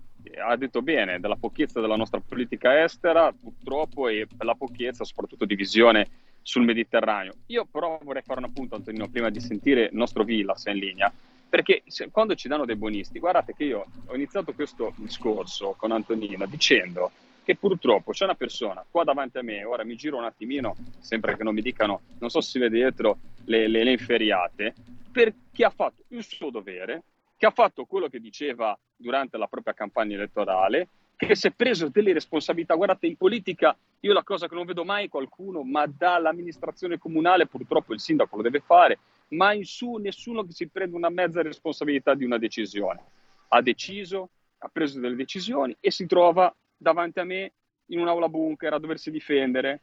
[0.45, 5.55] ha detto bene, della pochezza della nostra politica estera purtroppo e la pochezza soprattutto di
[5.55, 6.07] visione
[6.41, 7.33] sul Mediterraneo.
[7.47, 11.13] Io però vorrei fare un appunto Antonino prima di sentire il nostro Villas in linea,
[11.47, 15.91] perché se, quando ci danno dei bonisti, guardate che io ho iniziato questo discorso con
[15.91, 17.11] Antonino dicendo
[17.51, 21.35] che purtroppo c'è una persona qua davanti a me, ora mi giro un attimino, sempre
[21.35, 24.73] che non mi dicano, non so se si vede dietro le, le, le inferiate,
[25.11, 27.03] perché ha fatto il suo dovere,
[27.35, 30.87] che ha fatto quello che diceva durante la propria campagna elettorale,
[31.17, 32.73] che si è preso delle responsabilità.
[32.75, 37.93] Guardate, in politica io la cosa che non vedo mai qualcuno, ma dall'amministrazione comunale purtroppo
[37.93, 38.99] il sindaco lo deve fare,
[39.29, 43.03] ma in su nessuno che si prende una mezza responsabilità di una decisione.
[43.49, 44.29] Ha deciso,
[44.59, 47.51] ha preso delle decisioni e si trova davanti a me
[47.87, 49.81] in un'aula bunker a doversi difendere.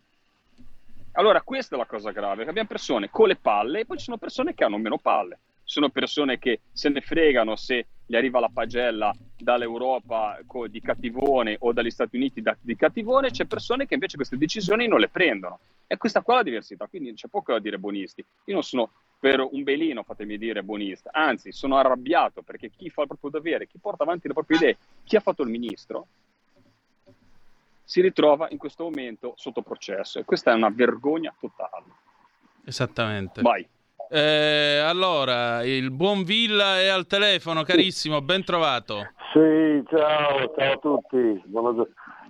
[1.13, 4.05] Allora, questa è la cosa grave, che abbiamo persone con le palle e poi ci
[4.05, 5.39] sono persone che hanno meno palle.
[5.63, 10.39] Sono persone che se ne fregano se gli arriva la pagella dall'Europa
[10.69, 14.99] di cattivone o dagli Stati Uniti di cattivone, c'è persone che invece queste decisioni non
[14.99, 15.61] le prendono.
[15.87, 18.25] E questa qua è la diversità, quindi c'è poco da dire buonisti.
[18.47, 23.03] Io non sono per un belino, fatemi dire, buonista, anzi sono arrabbiato perché chi fa
[23.03, 26.07] il proprio dovere, chi porta avanti le proprie idee, chi ha fatto il ministro,
[27.89, 31.86] si ritrova in questo momento sotto processo e questa è una vergogna totale.
[32.66, 33.41] Esattamente.
[33.41, 33.66] Vai.
[34.11, 39.12] Eh, allora, il buon Villa è al telefono, carissimo, ben trovato.
[39.32, 41.43] Sì, ciao, ciao a tutti.
[41.47, 41.82] Buona,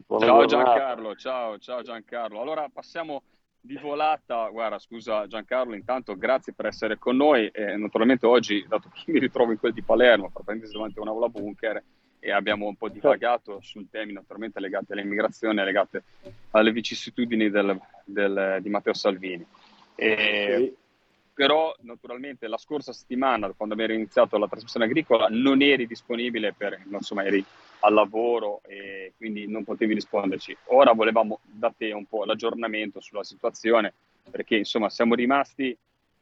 [0.07, 0.77] buona ciao giornata.
[0.77, 2.41] Giancarlo, ciao, ciao Giancarlo.
[2.41, 3.25] Allora passiamo
[3.61, 8.91] di volata, guarda scusa Giancarlo, intanto grazie per essere con noi e naturalmente oggi, dato
[8.91, 11.83] che mi ritrovo in quel di Palermo, per prendersi davanti a un'aula bunker,
[12.21, 15.99] e abbiamo un po' divagato su temi naturalmente legati all'immigrazione, legati
[16.51, 19.47] alle vicissitudini del, del, di Matteo Salvini.
[19.95, 20.87] E, sì.
[21.39, 26.81] Però naturalmente la scorsa settimana, quando abbiamo iniziato la trasmissione agricola, non eri disponibile per,
[26.91, 27.45] insomma, eri
[27.81, 30.57] al lavoro e quindi non potevi risponderci.
[30.67, 33.93] Ora volevamo da te un po' l'aggiornamento sulla situazione,
[34.29, 35.77] perché insomma siamo rimasti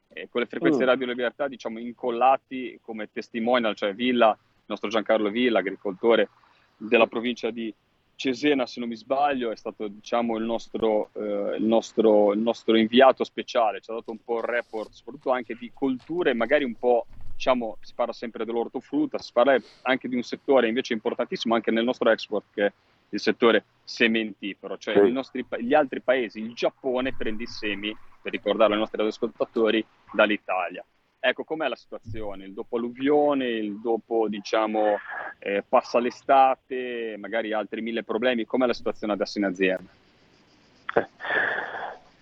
[0.08, 0.86] eh, con le frequenze mm.
[0.86, 6.28] Radio Libertà, diciamo, incollati come testimonial, cioè Villa il nostro Giancarlo Villa, agricoltore
[6.76, 7.72] della provincia di
[8.16, 12.76] Cesena, se non mi sbaglio, è stato diciamo, il, nostro, eh, il, nostro, il, nostro,
[12.76, 16.74] inviato speciale, ci ha dato un po' il report, soprattutto anche di colture, magari un
[16.76, 21.70] po', diciamo, si parla sempre dell'ortofrutta, si parla anche di un settore invece importantissimo anche
[21.70, 22.72] nel nostro export, che è
[23.10, 25.12] il settore sementifero, cioè sì.
[25.12, 30.82] nostri, gli altri paesi, il Giappone prende i semi, per ricordarlo ai nostri ascoltatori, dall'Italia.
[31.28, 32.44] Ecco, com'è la situazione?
[32.44, 34.94] Il dopo alluvione, il dopo, diciamo,
[35.40, 39.90] eh, passa l'estate, magari altri mille problemi, com'è la situazione adesso in azienda?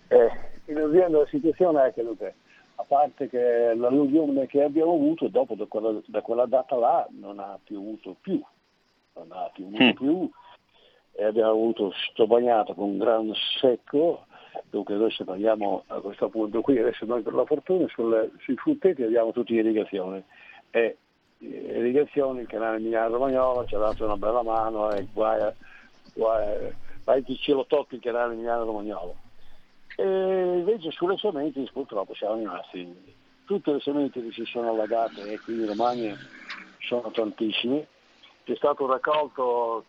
[0.09, 0.31] Eh,
[0.65, 2.35] in azienda la situazione è che,
[2.77, 7.39] a parte che l'alluvione che abbiamo avuto, dopo da quella, da quella data là non
[7.41, 8.43] ha piovuto più,
[9.17, 9.91] non ha piovuto mm.
[9.91, 10.31] più,
[11.13, 13.31] e abbiamo avuto sto bagnato con un gran
[13.61, 14.25] secco,
[14.71, 19.03] Dunque adesso parliamo a questo punto qui, adesso noi per la fortuna sulle, sui frutteti
[19.03, 20.25] abbiamo tutti irrigazione
[20.71, 20.97] e
[21.39, 21.47] eh,
[21.79, 25.53] irrigazione, il canale Milano Romagnolo ci ha dato una bella mano e guai,
[26.15, 26.73] guai,
[27.05, 29.17] vai che ce lo tocca il canale Milano Romagnolo.
[29.97, 35.39] E invece sulle sementi purtroppo siamo rimasti, tutte le sementi che si sono allagate e
[35.41, 36.17] qui in Romagna
[36.81, 37.87] sono tantissimi,
[38.45, 39.85] è stato raccolto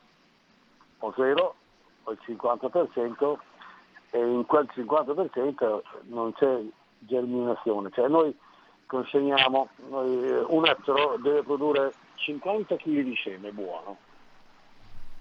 [1.00, 1.56] o zero
[2.04, 3.38] o il 50%
[4.16, 6.62] e in quel 50% non c'è
[7.00, 8.34] germinazione, cioè noi
[8.86, 13.98] consegniamo, noi, un ettaro deve produrre 50 kg di seme buono,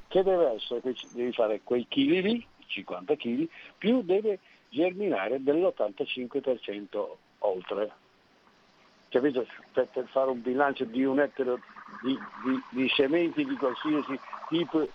[0.06, 4.38] che deve essere, devi fare quei chili lì, 50 kg, più deve
[4.68, 7.90] germinare dell'85% oltre.
[9.08, 9.44] Capito?
[9.72, 11.58] Per, per, fare un bilancio di un ettaro
[12.00, 14.18] di, di, di sementi di qualsiasi
[14.48, 14.86] tipo,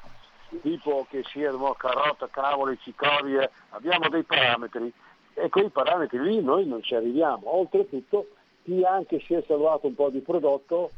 [0.61, 4.91] tipo che siano carota, cavoli, cicorie, abbiamo dei parametri
[5.33, 7.55] e quei parametri lì noi non ci arriviamo.
[7.55, 8.29] Oltretutto
[8.63, 10.91] chi anche si è salvato un po' di prodotto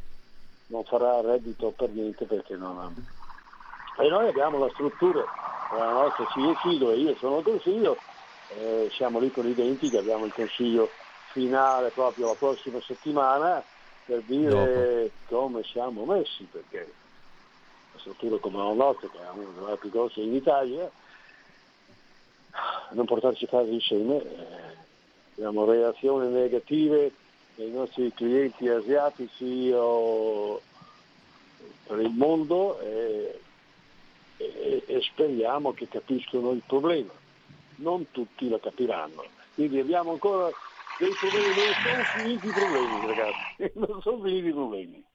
[0.68, 2.91] non farà reddito per niente perché non ha.
[4.02, 5.24] E noi abbiamo la struttura,
[5.78, 7.97] la nostra CEC dove io sono il consiglio,
[8.58, 10.89] eh, siamo lì con i denti che abbiamo il consiglio
[11.32, 13.64] finale proprio la prossima settimana
[14.06, 14.49] per dire
[15.28, 15.43] Dopo.
[15.43, 16.91] come siamo messi, perché
[18.02, 20.89] la struttura come la nostra, che è una delle più grosse in Italia,
[22.91, 24.76] non portarci casa insieme, eh,
[25.36, 27.12] abbiamo reazioni negative
[27.56, 30.62] dei nostri clienti asiatici o
[31.88, 33.39] per il mondo e,
[34.38, 37.14] e, e speriamo che capiscano il problema.
[37.76, 39.24] Non tutti lo capiranno.
[39.54, 40.49] Quindi abbiamo ancora
[40.97, 45.06] dei problemi, non sono finiti i problemi ragazzi, non sono finiti i problemi.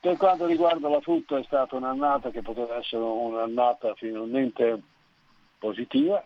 [0.00, 4.80] Per quanto riguarda la frutta è stata un'annata che poteva essere un'annata finalmente
[5.58, 6.24] positiva,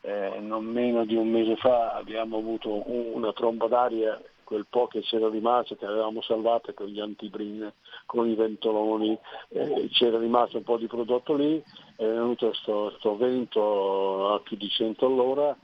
[0.00, 5.02] eh, non meno di un mese fa abbiamo avuto una tromba d'aria, quel po' che
[5.02, 7.70] c'era rimasto, che avevamo salvato con gli antibrin,
[8.06, 9.18] con i ventoloni,
[9.48, 11.62] eh, c'era rimasto un po' di prodotto lì,
[11.96, 15.54] è venuto questo vento a più di 100 all'ora,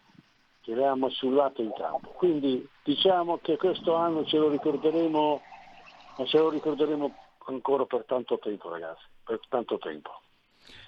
[0.61, 2.11] che avevamo sullato in campo.
[2.11, 5.41] Quindi diciamo che questo anno ce lo ricorderemo,
[6.17, 7.15] ma ce lo ricorderemo
[7.47, 10.21] ancora per tanto tempo ragazzi, per tanto tempo.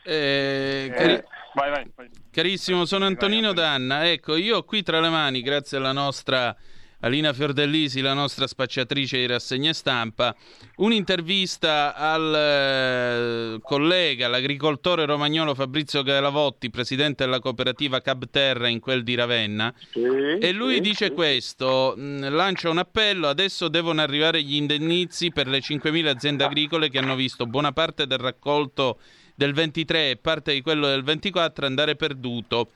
[0.03, 1.25] Eh, cari- eh,
[1.55, 2.11] vai, vai, vai.
[2.31, 4.09] Carissimo, sono Antonino Danna.
[4.09, 6.57] Ecco, io ho qui tra le mani, grazie alla nostra
[7.01, 10.35] Alina Fiordellisi, la nostra spacciatrice di rassegne stampa,
[10.77, 19.15] un'intervista al eh, collega, l'agricoltore romagnolo Fabrizio Galavotti, presidente della cooperativa Cabterra in quel di
[19.15, 21.13] Ravenna, sì, e lui sì, dice sì.
[21.13, 26.45] questo, mh, mm, lancia un appello, adesso devono arrivare gli indennizi per le 5.000 aziende
[26.45, 28.99] agricole che hanno visto buona parte del raccolto
[29.35, 32.71] del 23 e parte di quello del 24 andare perduto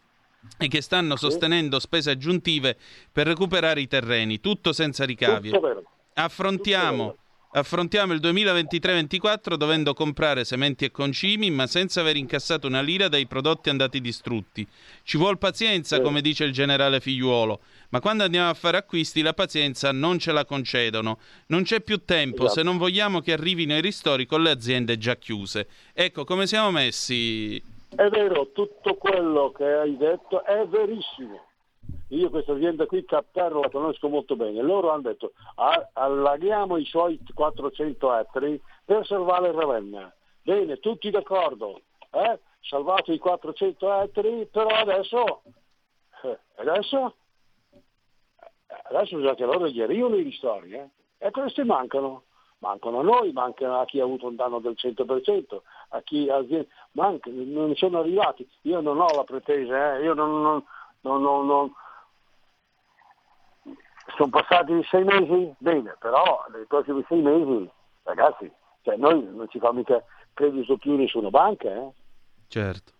[0.58, 2.76] e che stanno sostenendo spese aggiuntive
[3.12, 5.52] per recuperare i terreni, tutto senza ricavi.
[6.14, 7.16] Affrontiamo
[7.52, 13.26] Affrontiamo il 2023-24 dovendo comprare sementi e concimi, ma senza aver incassato una lira dai
[13.26, 14.64] prodotti andati distrutti.
[15.02, 19.34] Ci vuole pazienza, come dice il generale figliuolo, ma quando andiamo a fare acquisti la
[19.34, 21.18] pazienza non ce la concedono.
[21.46, 22.60] Non c'è più tempo esatto.
[22.60, 25.66] se non vogliamo che arrivino i ristori con le aziende già chiuse.
[25.92, 27.60] Ecco, come siamo messi?
[27.94, 31.48] È vero, tutto quello che hai detto è verissimo
[32.10, 35.32] io questa azienda qui Capterra la conosco molto bene, loro hanno detto
[35.92, 40.12] allaghiamo i suoi 400 ettari per salvare Ravenna.
[40.42, 42.40] Bene, tutti d'accordo, eh?
[42.62, 45.42] salvato i 400 ettari, però adesso,
[46.22, 47.14] eh, adesso,
[48.84, 50.88] adesso bisogna che loro gli arrivino i ristori, eh?
[51.18, 52.24] e questi mancano.
[52.58, 56.44] Mancano a noi, mancano a chi ha avuto un danno del 100%, a chi ha
[56.92, 58.48] mancano, non sono arrivati.
[58.62, 60.02] Io non ho la pretesa, eh?
[60.02, 60.40] io non,
[61.02, 61.72] non, non, non
[64.16, 65.54] sono passati sei mesi?
[65.58, 67.70] Bene, però nei prossimi sei mesi,
[68.02, 68.50] ragazzi,
[68.82, 70.02] cioè noi non ci fa mica
[70.34, 71.90] credito più nessuna banca, eh?
[72.48, 72.92] Certo.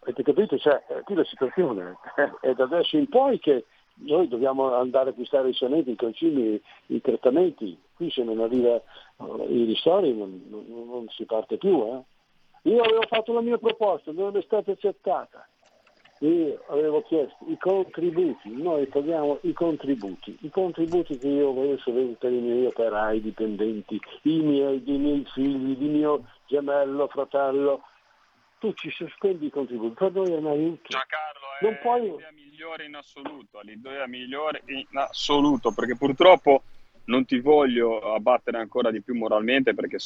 [0.00, 0.56] Avete capito?
[0.56, 1.98] Cioè, qui la situazione
[2.40, 3.64] è da adesso in poi che
[3.98, 7.78] noi dobbiamo andare a acquistare i sonetti, i concimi, i trattamenti.
[7.96, 8.80] Qui se non arriva
[9.16, 11.82] uh, i ristori non, non, non, si parte più.
[11.82, 12.70] Eh?
[12.70, 15.48] Io avevo fatto la mia proposta, non è stata accettata
[16.20, 22.14] io avevo chiesto i contributi, noi paghiamo i contributi, i contributi che io voglio sapere
[22.18, 27.82] per i miei operai dipendenti, i miei, i miei figli, il mio gemello, fratello,
[28.58, 30.88] tu ci sospendi i contributi, per noi è un aiuto.
[30.88, 32.10] Giancarlo, è non puoi...
[32.10, 36.62] l'idea migliore in assoluto, l'idea migliore in assoluto, perché purtroppo
[37.06, 39.98] non ti voglio abbattere ancora di più moralmente perché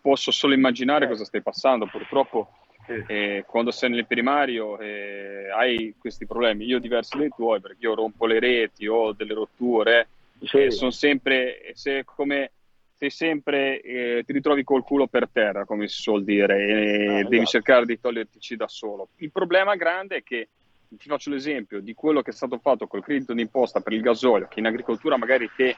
[0.00, 1.08] posso solo immaginare eh.
[1.08, 2.50] cosa stai passando, purtroppo
[2.86, 7.94] e quando sei nel primario eh, hai questi problemi, io diversi dai tuoi perché io
[7.94, 10.08] rompo le reti, ho delle rotture,
[10.40, 10.70] sì.
[10.70, 12.52] sono sempre, se come,
[12.94, 17.22] sei sempre, eh, ti ritrovi col culo per terra, come si suol dire, e ah,
[17.22, 17.50] devi esatto.
[17.50, 19.08] cercare di togliertici da solo.
[19.16, 20.48] Il problema grande è che
[20.88, 24.46] ti faccio l'esempio di quello che è stato fatto col credito d'imposta per il gasolio,
[24.48, 25.76] che in agricoltura magari te,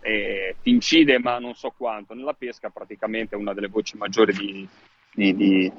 [0.00, 4.32] eh, ti incide ma non so quanto, nella pesca praticamente è una delle voci maggiori
[4.34, 4.68] di,
[5.14, 5.72] di, di,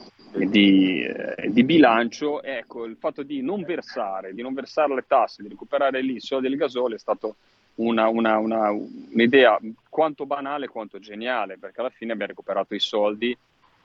[0.49, 5.43] di, eh, di bilancio, ecco, il fatto di non versare, di non versare le tasse,
[5.43, 7.36] di recuperare lì i soldi del gasolio è stato
[7.76, 9.59] una, una, una, un'idea
[9.89, 13.36] quanto banale quanto geniale, perché alla fine abbiamo recuperato i soldi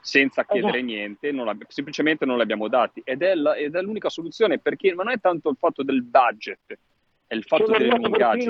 [0.00, 3.00] senza chiedere niente, non abbi- semplicemente non li abbiamo dati.
[3.04, 6.78] Ed è, la- ed è l'unica soluzione perché non è tanto il fatto del budget,
[7.26, 8.42] è il fatto sono Roma, Perché,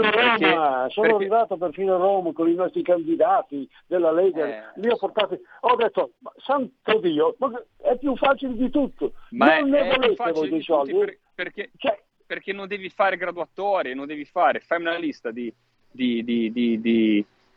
[0.90, 4.80] sono perché- arrivato perfino a Roma con i nostri candidati della Lega, Eh.
[4.80, 7.50] li ho portati, ho detto, ma santo Dio, ma
[7.82, 10.92] è più facile di tutto, ma non è, ne è volete facile voi dei soldi?
[10.94, 11.70] per- perché,
[12.24, 15.52] perché non devi fare graduatorie, non devi fare, fai una lista di,
[15.90, 16.80] di- di- di-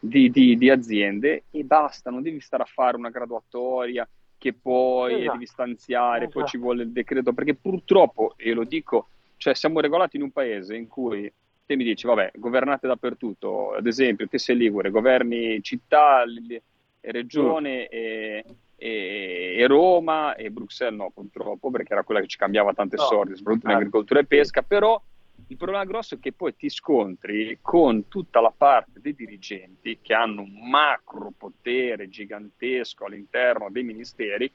[0.03, 5.13] di- di- di- aziende e basta, non devi stare a fare una graduatoria che poi
[5.19, 5.31] Esatto.
[5.33, 6.47] devi stanziare, poi Esatto.
[6.47, 10.75] ci vuole il decreto, perché purtroppo, e lo dico, cioè siamo regolati in un paese
[10.75, 11.31] in cui
[11.65, 16.23] te mi dici, vabbè, governate dappertutto, ad esempio, te sei Ligure, governi città,
[17.01, 18.43] regione e,
[18.75, 23.03] e- e Roma e Bruxelles no, purtroppo, perché era quella che ci cambiava tante No.
[23.03, 23.75] sorti, soprattutto in Eh.
[23.75, 24.99] agricoltura e pesca, però
[25.47, 30.13] il problema grosso è che poi ti scontri con tutta la parte dei dirigenti che
[30.13, 34.51] hanno un macro potere gigantesco all'interno dei ministeri,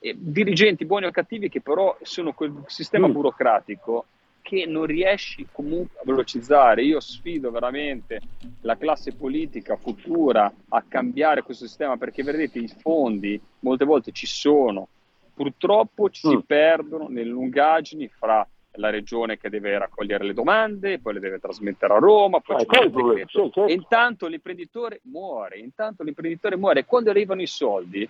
[0.00, 3.12] e dirigenti buoni o cattivi che però sono quel sistema Mm.
[3.12, 4.06] burocratico
[4.40, 6.82] che non riesci comunque a velocizzare.
[6.84, 8.22] Io sfido veramente
[8.62, 14.26] la classe politica futura a cambiare questo sistema perché vedete i fondi molte volte ci
[14.26, 14.88] sono,
[15.34, 16.40] purtroppo ci si Mm.
[16.46, 21.94] perdono nelle lungaggini fra la regione che deve raccogliere le domande, poi le deve trasmettere
[21.94, 23.46] a Roma, poi ci quello è il vuole il problema, decreto.
[23.46, 23.70] sì, certo.
[23.70, 26.84] E intanto l'imprenditore muore, intanto l'imprenditore muore.
[26.84, 28.08] Quando arrivano i soldi,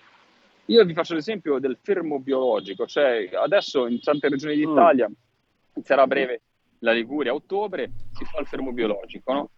[0.67, 4.65] io vi faccio l'esempio del fermo biologico, cioè adesso in tante regioni Mm.
[4.67, 5.11] d'Italia,
[5.75, 6.41] inizierà a breve
[6.81, 9.51] la Liguria a ottobre, si fa il fermo biologico, no?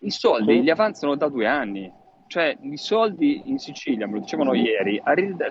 [0.00, 0.62] I soldi Sì.
[0.62, 1.90] li avanzano da due anni,
[2.26, 5.00] cioè i soldi in Sicilia, me lo dicevano ieri,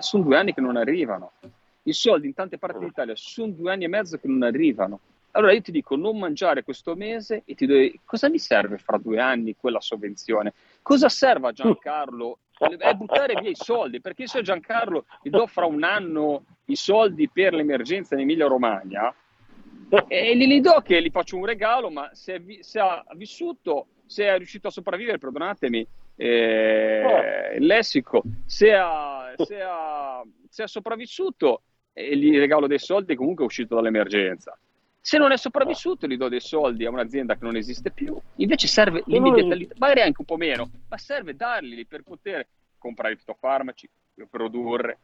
[0.00, 1.32] sono due anni che non arrivano.
[1.82, 5.00] I soldi in tante parti d'Italia sono due anni e mezzo che non arrivano.
[5.32, 7.76] Allora io ti dico non mangiare questo mese e ti do...
[8.04, 10.52] cosa mi serve fra due anni quella sovvenzione?
[10.82, 12.38] Cosa serve a Giancarlo?
[12.58, 16.76] È buttare via i soldi, perché se a Giancarlo gli do fra un anno i
[16.76, 19.14] soldi per l'emergenza in Emilia Romagna,
[20.06, 24.36] e glieli do che gli faccio un regalo, ma se, se ha vissuto, se è
[24.36, 31.62] riuscito a sopravvivere, perdonatemi eh, il lessico, se ha, se ha- se è sopravvissuto,
[31.92, 34.56] eh, gli regalo dei soldi e comunque è uscito dall'emergenza.
[35.02, 38.18] Se non è sopravvissuto, gli do dei soldi a un'azienda che non esiste più.
[38.36, 43.16] Invece serve l'immediatalità, magari anche un po' meno, ma serve darli per poter comprare i
[43.16, 43.88] fitofarmaci,
[44.28, 44.98] produrre,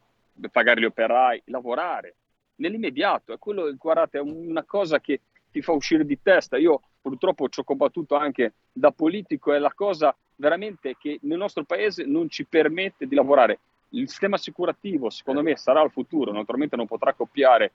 [0.51, 2.15] pagare gli operai, lavorare
[2.57, 3.33] nell'immediato.
[3.33, 5.21] È quello, guardate, è una cosa che
[5.51, 6.59] ti fa uscire di testa.
[6.59, 11.65] Io purtroppo ci ho combattuto anche da politico, è la cosa veramente che nel nostro
[11.65, 13.61] paese non ci permette di lavorare.
[13.97, 17.73] Il sistema assicurativo, secondo me, sarà il futuro, naturalmente non potrà copiare,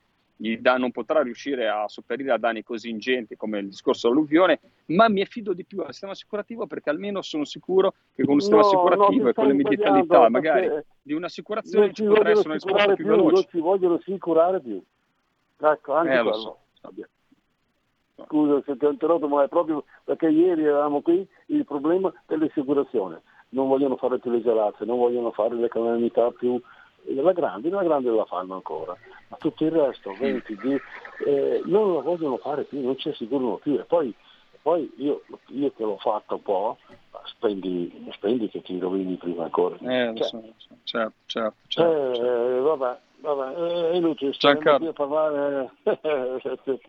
[0.78, 5.22] non potrà riuscire a sopperire a danni così ingenti come il discorso dell'alluvione, ma mi
[5.22, 8.67] affido di più al sistema assicurativo perché almeno sono sicuro che con un sistema No,
[8.67, 12.86] no, assicurativo ti e con l'immediatalità sbagliando, magari di un'assicurazione ci potrà essere una risposta
[12.86, 13.34] più più, veloce.
[13.34, 14.82] non ci vogliono assicurare più.
[15.59, 16.57] Ecco, anche Eh, so.
[18.26, 23.22] Scusa se ti ho interrotto, ma è proprio perché ieri eravamo qui il problema dell'assicurazione.
[23.54, 26.60] Non vogliono fare più le gelate, non vogliono fare le calamità più...
[27.04, 28.95] La grande, la grande la fanno ancora,
[29.28, 30.80] ma tutto il resto, 20, di-
[31.26, 33.74] eh, non la vogliono fare più, non ci assicurano più.
[33.74, 34.14] E poi,
[34.62, 36.78] poi io, io che l'ho fatta un po',
[37.12, 39.78] ma spendi, spendi che ti rovini prima ancora.
[39.78, 40.43] Eh, Cioè, so,
[40.84, 42.62] certo, certo, certo, eh, certo.
[42.62, 44.78] vabbè, vabbè, eh, è inutile Giancarlo.
[44.78, 45.72] qui a parlare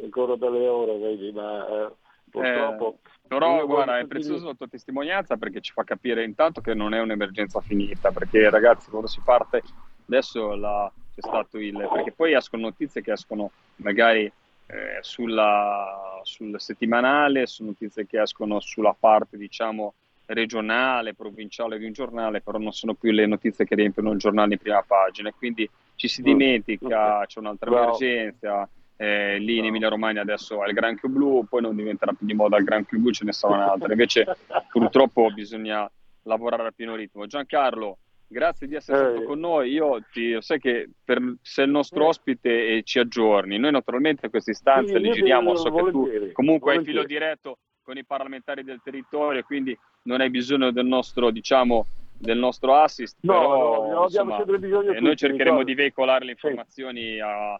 [0.00, 1.92] ancora delle ore, vedi, ma eh,
[2.30, 2.98] purtroppo...
[3.02, 6.94] Eh, però guarda, è preziosa la tua testimonianza perché ci fa capire intanto che non
[6.94, 9.62] è un'emergenza finita, perché ragazzi quando si parte
[10.06, 11.88] adesso la- c'è stato il...
[11.92, 18.60] perché poi escono notizie che escono magari eh, sulla, sul settimanale, sono notizie che escono
[18.60, 19.94] sulla parte diciamo
[20.26, 24.54] regionale, provinciale di un giornale, però non sono più le notizie che riempiono il giornale
[24.54, 27.86] in prima pagina, e quindi ci si dimentica, c'è un'altra Bravo.
[27.86, 32.26] emergenza, eh, lì in Emilia Romagna adesso è il granchio blu, poi non diventerà più
[32.26, 33.92] di moda il granchio blu, ce ne sarà un'altra.
[33.92, 34.24] Invece
[34.70, 35.90] purtroppo bisogna
[36.22, 37.26] lavorare a pieno ritmo.
[37.26, 39.10] Giancarlo, grazie di essere Eh.
[39.10, 39.70] stato con noi.
[39.70, 42.06] Io ti sai che per, sei il nostro Eh.
[42.06, 43.58] ospite e ci aggiorni.
[43.58, 47.58] Noi naturalmente queste istanze Sì, le giriamo, so che tu volentieri, comunque hai filo diretto
[47.82, 51.86] con i parlamentari del territorio, quindi non hai bisogno del nostro, diciamo,
[52.18, 55.74] del nostro assist, No, però no, no, abbiamo insomma, sempre bisogno eh, noi cercheremo di
[55.74, 57.56] veicolare le informazioni a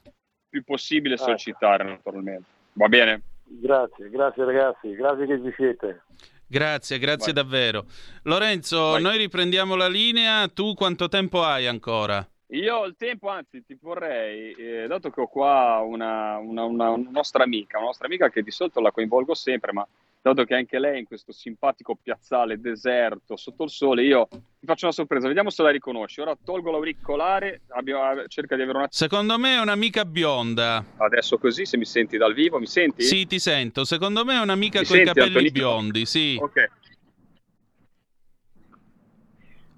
[0.57, 2.44] più possibile sollecitare naturalmente.
[2.72, 3.20] Va bene?
[3.44, 6.02] Grazie, grazie ragazzi, grazie che ci siete.
[6.46, 7.42] Grazie, grazie Vai.
[7.42, 7.84] davvero.
[8.22, 9.02] Lorenzo, Vai.
[9.02, 10.48] noi riprendiamo la linea.
[10.48, 12.26] Tu quanto tempo hai ancora?
[12.50, 16.90] Io ho il tempo, anzi ti vorrei, eh, dato che ho qua una, una- una-
[16.90, 19.86] una nostra amica, una nostra amica che di solito la coinvolgo sempre, ma
[20.26, 24.66] dato che anche lei è in questo simpatico piazzale deserto sotto il sole, io ti
[24.66, 26.20] faccio una sorpresa, vediamo se la riconosci.
[26.20, 28.86] Ora tolgo l'auricolare, abbiamo- cerca di avere una...
[28.90, 30.84] Secondo me è un'amica bionda.
[30.96, 33.02] Adesso così, se mi senti dal vivo, mi senti?
[33.02, 33.84] Sì, ti sento.
[33.84, 35.52] Secondo me è un'amica Mi con i capelli Antonino?
[35.52, 36.36] biondi, sì.
[36.40, 36.70] Ok.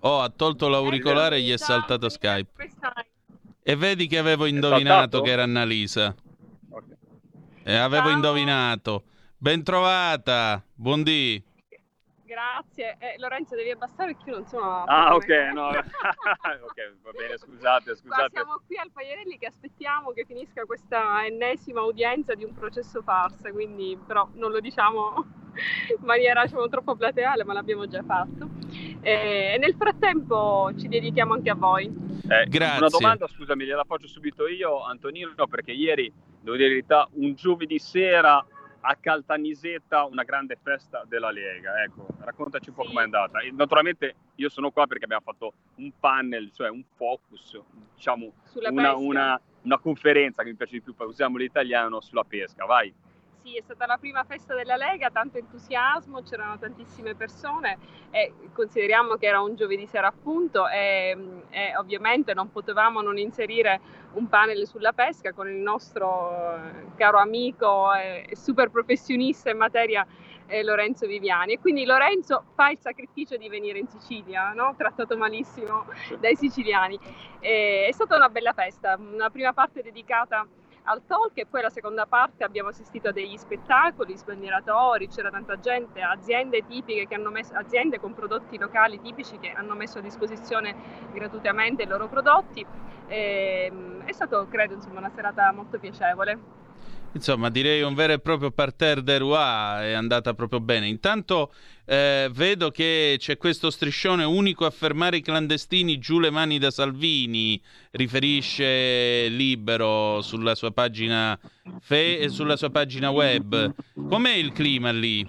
[0.00, 2.70] Oh, ha tolto l'auricolare e gli è saltato Skype.
[3.62, 6.14] E vedi che avevo indovinato che era Annalisa.
[6.70, 6.84] Ok.
[7.64, 8.14] E avevo Ciao.
[8.14, 9.02] indovinato.
[9.40, 10.60] Ben trovata.
[10.74, 11.40] Buondì.
[12.24, 12.96] Grazie.
[12.98, 14.82] Eh, Lorenzo, devi abbassare perché io non sono...
[14.84, 15.68] Ah, ok, no.
[15.70, 18.30] ok, va bene, scusate, Qua scusate.
[18.32, 23.50] siamo qui al Pagliarelli che aspettiamo che finisca questa ennesima udienza di un processo farsa,
[23.52, 25.24] quindi però non lo diciamo
[25.98, 28.48] in maniera diciamo, troppo plateale, ma l'abbiamo già fatto.
[29.00, 31.86] Eh, E nel frattempo ci dedichiamo anche a voi.
[32.28, 32.78] Eh, Grazie.
[32.78, 37.34] Una domanda, scusami, gliela faccio subito io, Antonino, perché ieri, devo dire la verità, un
[37.34, 38.44] giovedì sera
[38.80, 41.82] a Caltanissetta una grande festa della Lega.
[41.82, 42.88] Ecco, raccontaci un po' Sì.
[42.88, 43.40] com'è andata.
[43.40, 47.60] E naturalmente io sono qua perché abbiamo fatto un panel, cioè un focus,
[47.94, 48.32] diciamo
[48.70, 52.92] una, una- una conferenza che mi piace di più, usiamo l'italiano sulla pesca, vai.
[53.48, 57.78] Sì, è stata la prima festa della Lega, tanto entusiasmo, c'erano tantissime persone
[58.10, 61.16] e consideriamo che era un giovedì sera appunto e,
[61.48, 63.80] e ovviamente non potevamo non inserire
[64.12, 69.56] un panel sulla pesca con il nostro eh, caro amico e, e super professionista in
[69.56, 70.06] materia
[70.46, 74.74] eh, Lorenzo Viviani e quindi Lorenzo fa il sacrificio di venire in Sicilia, no?
[74.76, 75.86] trattato malissimo
[76.18, 76.98] dai siciliani.
[77.40, 80.46] E è stata una bella festa, una prima parte dedicata
[80.88, 85.58] al talk e poi la seconda parte abbiamo assistito a degli spettacoli, sbandieratori, c'era tanta
[85.58, 90.02] gente, aziende tipiche che hanno messo, aziende con prodotti locali tipici che hanno messo a
[90.02, 90.74] disposizione
[91.10, 92.64] gratuitamente i loro prodotti.
[93.06, 96.38] Ehm, è stato, credo, insomma, una serata molto piacevole.
[97.12, 100.86] Insomma, direi un vero e proprio parterre de Roi è andata proprio bene.
[100.88, 101.52] Intanto
[101.86, 106.70] eh, vedo che c'è questo striscione unico a fermare i clandestini giù le mani da
[106.70, 107.60] Salvini,
[107.92, 111.36] riferisce Libero sulla sua pagina
[111.80, 113.74] fe- e sulla sua pagina web.
[113.94, 115.26] Com'è il clima lì?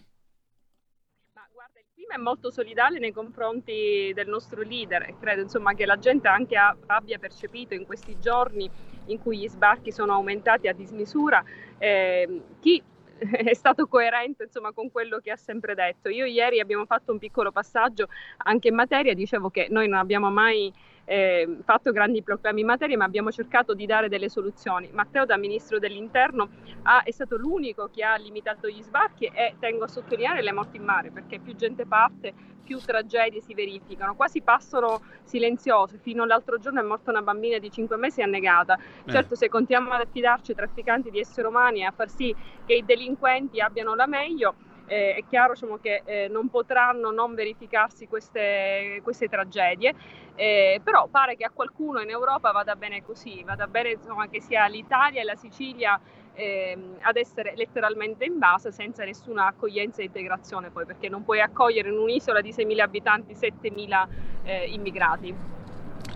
[2.12, 6.58] È molto solidale nei confronti del nostro leader e credo insomma che la gente anche
[6.58, 8.68] a- abbia percepito in questi giorni
[9.12, 11.44] in cui gli sbarchi sono aumentati a dismisura
[11.78, 12.82] ehm, chi
[13.20, 16.10] è stato coerente insomma con quello che ha sempre detto.
[16.10, 18.08] Io ieri abbiamo fatto un piccolo passaggio
[18.38, 20.74] anche in materia, dicevo che noi non abbiamo mai
[21.10, 24.92] eh, fatto grandi proclami in materia, ma abbiamo cercato di dare delle soluzioni.
[24.94, 26.50] Matteo, da ministro dell'interno,
[26.84, 30.78] ha- è stato l'unico che ha limitato gli sbarchi e tengo a sottolineare le morti
[30.78, 34.14] in mare, perché più gente parte, più tragedie si verificano.
[34.14, 35.98] Quasi passano silenziose.
[35.98, 38.78] Fino all'altro giorno è morta una bambina di 5 mesi annegata.
[38.78, 39.12] Eh.
[39.12, 42.36] Certo, se continuiamo ad affidarci ai trafficanti di esseri umani e a far sì
[42.68, 44.54] che i delinquenti abbiano la meglio,
[44.90, 49.94] eh, è chiaro diciamo, che eh, non potranno non verificarsi queste, queste tragedie,
[50.36, 54.42] eh, però pare che a qualcuno in Europa vada bene così, vada bene insomma, che
[54.42, 56.00] sia l'Italia e la Sicilia
[56.34, 61.40] ehm, ad essere letteralmente in base senza nessuna accoglienza e integrazione poi, perché non puoi
[61.40, 64.08] accogliere in un'isola di 6.000 abitanti 7.000
[64.44, 65.58] eh, immigrati.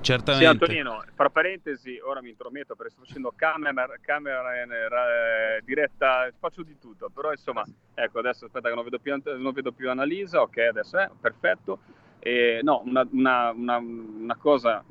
[0.04, 0.46] Certamente.
[0.46, 6.62] Sì, Antonino, fra parentesi, ora mi intrometto perché sto facendo camera, camera eh, diretta, faccio
[6.62, 10.42] di tutto, però insomma, ecco, adesso aspetta che non vedo più, non vedo più Annalisa,
[10.42, 11.80] ok, adesso è perfetto.
[12.20, 14.84] E, no, una, una, una, una cosa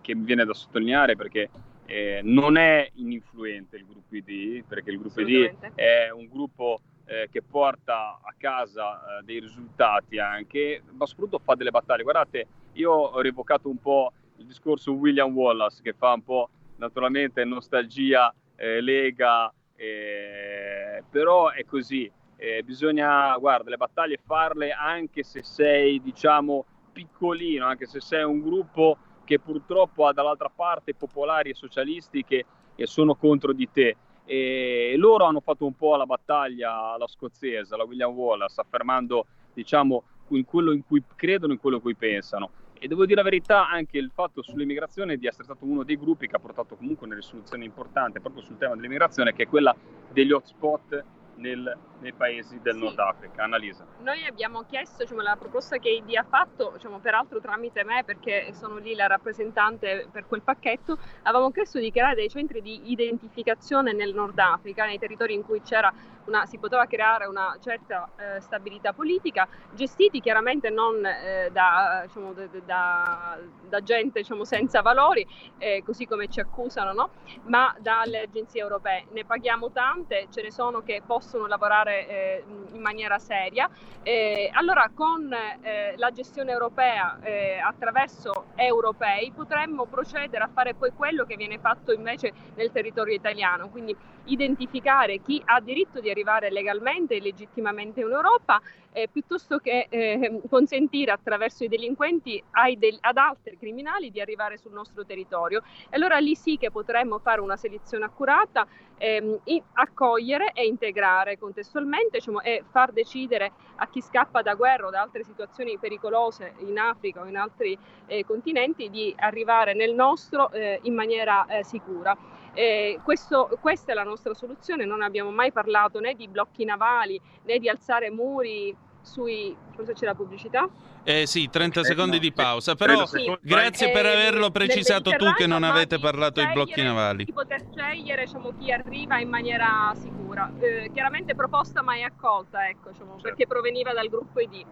[0.00, 1.50] che mi viene da sottolineare perché
[1.84, 7.28] eh, non è ininfluente il gruppo ID, perché il gruppo ID è un gruppo eh,
[7.30, 12.02] che porta a casa eh, dei risultati anche, ma soprattutto fa delle battaglie.
[12.02, 17.44] Guardate, io ho rievocato un po' il discorso William Wallace che fa un po' naturalmente
[17.44, 22.10] nostalgia, eh, lega, eh, però è così.
[22.38, 28.42] Eh, bisogna, guarda, le battaglie farle anche se sei, diciamo, piccolino, anche se sei un
[28.42, 33.96] gruppo che purtroppo ha dall'altra parte popolari e socialisti che, che sono contro di te.
[34.24, 40.02] E loro hanno fatto un po' la battaglia alla scozzese, alla William Wallace, affermando, diciamo,
[40.28, 42.50] in quello in cui credono, in quello in cui pensano.
[42.78, 46.26] E devo dire la verità, anche il fatto sull'immigrazione di essere stato uno dei gruppi
[46.26, 49.74] che ha portato comunque una risoluzione importante proprio sul tema dell'immigrazione, che è quella
[50.12, 51.04] degli hotspot
[51.36, 52.80] nel, nei paesi del sì.
[52.80, 53.42] Nord Africa.
[53.44, 53.84] Annalisa.
[54.00, 58.52] Noi abbiamo chiesto, diciamo, la proposta che ID ha fatto, diciamo, peraltro tramite me perché
[58.52, 63.92] sono lì la rappresentante per quel pacchetto, avevamo chiesto di creare dei centri di identificazione
[63.92, 65.92] nel Nord Africa, nei territori in cui c'era
[66.26, 72.32] una, si poteva creare una certa eh, stabilità politica, gestiti chiaramente non eh, da, diciamo,
[72.64, 75.24] da, da, gente diciamo, senza valori,
[75.58, 77.10] eh, così come ci accusano, no?
[77.44, 79.06] ma dalle agenzie europee.
[79.12, 83.68] Ne paghiamo tante, ce ne sono che possono lavorare eh, in maniera seria.
[84.02, 87.18] Eh, allora con eh, la gestione europea
[87.64, 93.68] attraverso europei potremmo procedere a fare poi quello che viene fatto invece nel territorio italiano,
[93.68, 93.96] quindi
[94.26, 98.60] identificare chi ha diritto di arrivare legalmente e legittimamente in Europa,
[98.92, 102.42] eh, piuttosto che eh, consentire attraverso i delinquenti
[102.76, 105.62] del- ad altri criminali di arrivare sul nostro territorio.
[105.90, 108.66] E allora lì sì che potremmo fare una selezione accurata,
[108.98, 109.40] ehm,
[109.74, 115.02] accogliere e integrare contestualmente diciamo, e far decidere a chi scappa da guerra o da
[115.02, 120.78] altre situazioni pericolose in Africa o in altri eh, continenti di arrivare nel nostro eh,
[120.82, 122.16] in maniera eh, sicura.
[122.56, 127.20] Eh, questo, questa è la nostra soluzione, non abbiamo mai parlato né di blocchi navali
[127.42, 129.54] né di alzare muri sui...
[129.74, 130.66] forse c'è la pubblicità?
[131.04, 133.30] Eh sì, 30 secondi di pausa, però sì.
[133.42, 137.24] grazie per averlo precisato tu che non avete parlato di blocchi navali.
[137.24, 140.50] Di poter scegliere diciamo, chi arriva in maniera sicura.
[140.58, 143.22] Eh, chiaramente proposta mai accolta, ecco, diciamo, certo.
[143.22, 144.64] perché proveniva dal gruppo ID.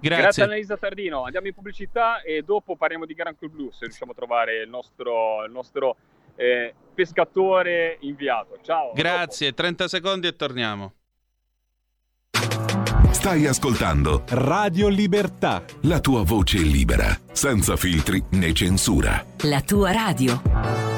[0.00, 0.22] Grazie.
[0.22, 4.12] Grazie Annalisa Tardino, andiamo in pubblicità e dopo parliamo di Gran Club Blu se riusciamo
[4.12, 5.96] a trovare il nostro, il nostro
[6.38, 8.58] eh, pescatore inviato.
[8.62, 8.92] Ciao.
[8.94, 10.92] Grazie, 30 secondi e torniamo.
[13.10, 15.64] Stai ascoltando Radio Libertà.
[15.82, 19.24] La tua voce libera, senza filtri né censura.
[19.42, 20.97] La tua radio.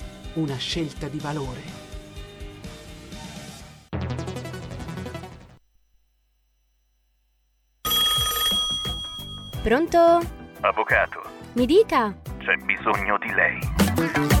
[0.33, 1.61] una scelta di valore.
[9.61, 10.19] Pronto?
[10.61, 11.21] Avvocato.
[11.53, 12.15] Mi dica.
[12.39, 14.40] C'è bisogno di lei.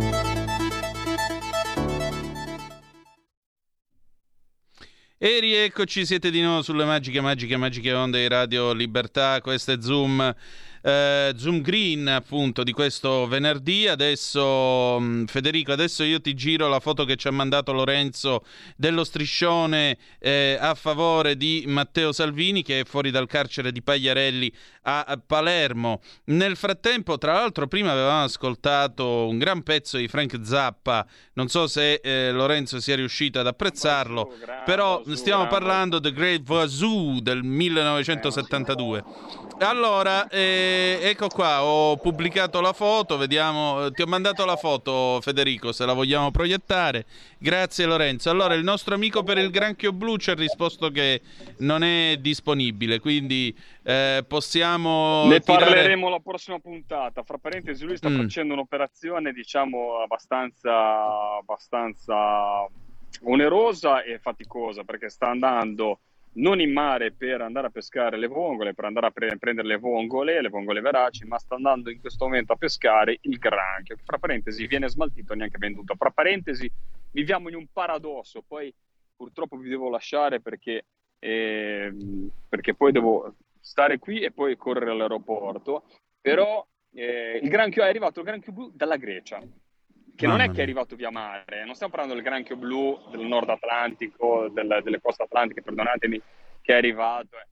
[5.23, 9.39] E rieccoci, siete di nuovo sulle magiche, magiche, magiche onde di Radio Libertà.
[9.39, 10.33] Questo è Zoom
[10.81, 13.87] eh, Zoom Green appunto di questo venerdì.
[13.87, 18.43] Adesso mm, Federico, adesso io ti giro la foto che ci ha mandato Lorenzo
[18.75, 24.51] dello striscione eh, a favore di Matteo Salvini che è fuori dal carcere di Pagliarelli
[24.83, 26.01] a Palermo.
[26.25, 31.05] Nel frattempo, tra l'altro, prima avevamo ascoltato un gran pezzo di Frank Zappa.
[31.33, 34.33] Non so se eh, Lorenzo sia riuscito ad apprezzarlo,
[34.65, 39.03] però stiamo parlando The Great Wazoo del 1972.
[39.59, 45.19] Allora, eh, ecco qua, ho pubblicato la foto, vediamo, eh, ti ho mandato la foto
[45.21, 47.05] Federico, se la vogliamo proiettare.
[47.37, 48.31] Grazie Lorenzo.
[48.31, 51.21] Allora, il nostro amico per il granchio blu ci ha risposto che
[51.57, 55.27] non è disponibile, quindi eh, possiamo...
[55.27, 55.65] Ne tirare...
[55.65, 57.21] parleremo la prossima puntata.
[57.21, 58.19] Fra parentesi, lui sta mm.
[58.19, 62.67] facendo un'operazione, diciamo, abbastanza, abbastanza
[63.23, 65.99] onerosa e faticosa, perché sta andando
[66.33, 69.77] non in mare per andare a pescare le vongole, per andare a pre- prendere le
[69.77, 74.03] vongole, le vongole veraci, ma sta andando in questo momento a pescare il granchio, che
[74.05, 75.95] fra parentesi viene smaltito e neanche venduto.
[75.95, 76.71] Fra parentesi
[77.11, 78.73] viviamo in un paradosso, poi
[79.15, 80.85] purtroppo vi devo lasciare perché,
[81.19, 81.93] eh,
[82.47, 85.83] perché poi devo stare qui e poi correre all'aeroporto,
[86.19, 89.39] però eh, il granchio è arrivato il granchio blu dalla Grecia
[90.21, 93.25] che non è che è arrivato via mare, non stiamo parlando del granchio blu del
[93.25, 96.21] nord Atlantico, del- delle coste atlantiche, perdonatemi,
[96.61, 97.37] che è arrivato.
[97.37, 97.47] eh.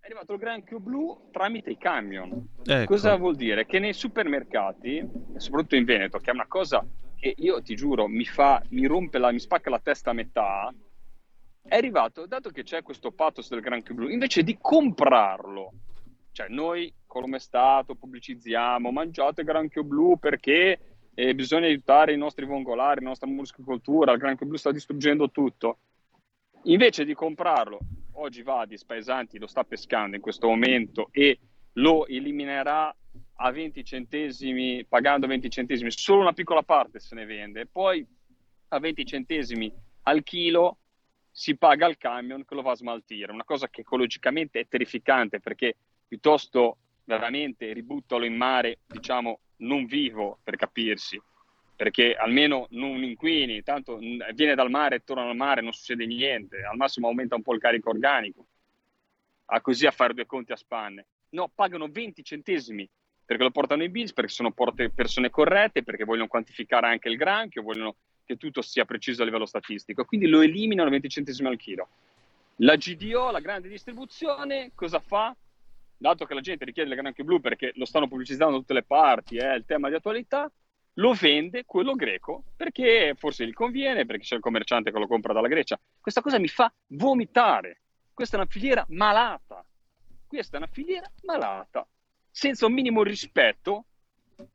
[0.00, 2.48] È arrivato il granchio blu tramite i camion.
[2.64, 2.92] Ecco.
[2.94, 3.66] Cosa vuol dire?
[3.66, 6.84] Che nei supermercati, soprattutto in Veneto, che è una cosa
[7.16, 10.72] che io ti giuro mi fa, mi rompe la, mi spacca la testa a metà,
[11.64, 15.72] è arrivato, dato che c'è questo pathos del granchio blu, invece di comprarlo,
[16.32, 23.02] cioè noi come Stato pubblicizziamo, mangiate granchio blu perché eh, bisogna aiutare i nostri vongolari,
[23.02, 25.78] la nostra muschicoltura, il granchio blu sta distruggendo tutto.
[26.64, 27.78] Invece di comprarlo,
[28.12, 31.38] oggi Vadis Paesanti lo sta pescando in questo momento e
[31.74, 32.94] lo eliminerà
[33.36, 38.06] a 20 centesimi, pagando 20 centesimi, solo una piccola parte se ne vende, poi
[38.68, 40.78] a 20 centesimi al chilo
[41.30, 45.40] si paga al camion che lo va a smaltire, una cosa che ecologicamente è terrificante
[45.40, 51.20] perché piuttosto veramente ributtalo in mare, diciamo, non vivo per capirsi,
[51.74, 56.62] perché almeno non inquini, tanto viene dal mare e torna al mare, non succede niente,
[56.62, 58.46] al massimo aumenta un po' il carico organico,
[59.46, 61.06] a così a fare due conti a spanne.
[61.30, 62.88] No, pagano 20 centesimi
[63.24, 67.62] perché lo portano in bis, perché sono persone corrette, perché vogliono quantificare anche il granchio,
[67.62, 71.56] vogliono che tutto sia preciso a livello statistico, quindi lo eliminano a 20 centesimi al
[71.56, 71.88] chilo.
[72.56, 75.34] La GDO, la grande distribuzione, cosa fa?
[76.02, 78.82] Dato che la gente richiede il granchio blu perché lo stanno pubblicizzando da tutte le
[78.82, 80.50] parti, è il tema di attualità,
[80.94, 85.32] lo vende quello greco perché forse gli conviene, perché c'è il commerciante che lo compra
[85.32, 85.78] dalla Grecia.
[86.00, 87.82] Questa cosa mi fa vomitare.
[88.12, 89.64] Questa è una filiera malata.
[90.26, 91.86] Questa è una filiera malata,
[92.28, 93.84] senza un minimo rispetto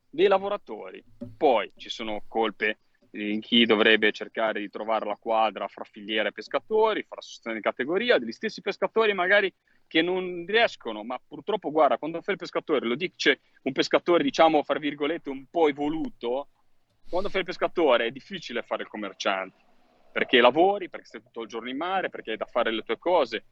[0.10, 1.02] dei lavoratori.
[1.38, 2.80] Poi ci sono colpe
[3.12, 8.18] in chi dovrebbe cercare di trovare la quadra fra filiera e pescatori, fra sostenere categoria,
[8.18, 9.50] degli stessi pescatori magari
[9.88, 14.64] che non riescono, ma purtroppo guarda, quando fai il pescatore, lo dice un pescatore diciamo
[14.64, 16.50] fra virgolette un po' evoluto,
[17.10, 19.64] quando fai il pescatore è difficile fare il commerciante,
[20.12, 22.98] perché lavori, perché stai tutto il giorno in mare, perché hai da fare le tue
[22.98, 23.46] cose,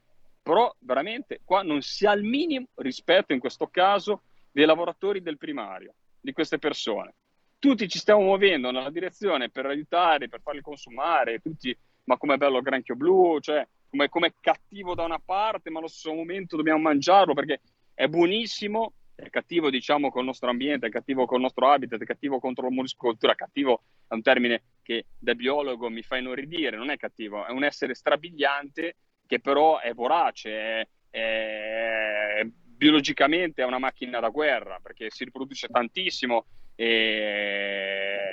[0.43, 5.37] però veramente qua non si ha il minimo rispetto in questo caso dei lavoratori del
[5.37, 7.15] primario, di queste persone.
[7.57, 12.57] Tutti ci stiamo muovendo nella direzione per aiutare, per farli consumare, tutti, ma com'è bello
[12.57, 13.65] il granchio blu, cioè
[13.95, 17.61] come com'è cattivo da una parte, ma allo stesso momento dobbiamo mangiarlo perché
[17.93, 22.39] è buonissimo, è cattivo diciamo col nostro ambiente, è cattivo col nostro habitat, è cattivo
[22.39, 26.97] contro la muscolatura, cattivo è un termine che da biologo mi fa inorridire, non è
[26.97, 34.19] cattivo, è un essere strabiliante che però è vorace, è, è- biologicamente è una macchina
[34.19, 38.29] da guerra perché si riproduce tantissimo, è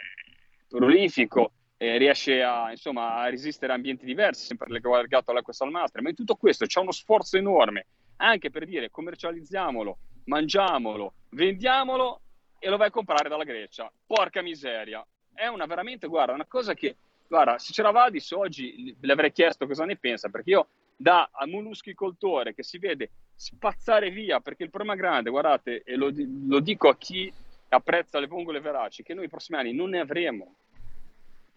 [0.69, 1.53] prolifico,
[1.83, 6.15] e riesce a, insomma, a resistere a ambienti diversi, sempre legato all'acqua salmastra, ma in
[6.15, 7.87] tutto questo c'è uno sforzo enorme
[8.19, 12.21] anche per dire commercializziamolo, mangiamolo, vendiamolo
[12.61, 13.91] e lo vai a comprare dalla Grecia.
[14.07, 15.05] Porca miseria,
[15.35, 16.95] è una veramente, guarda, una cosa che,
[17.27, 22.55] guarda, se c'era Vadis oggi le avrei chiesto cosa ne pensa, perché io da moluschicoltore
[22.55, 26.13] che si vede spazzare via, perché il problema grande, guardate, e lo,
[26.47, 27.33] lo dico a chi
[27.71, 30.55] apprezza le vongole veraci, che noi i prossimi anni non ne avremo.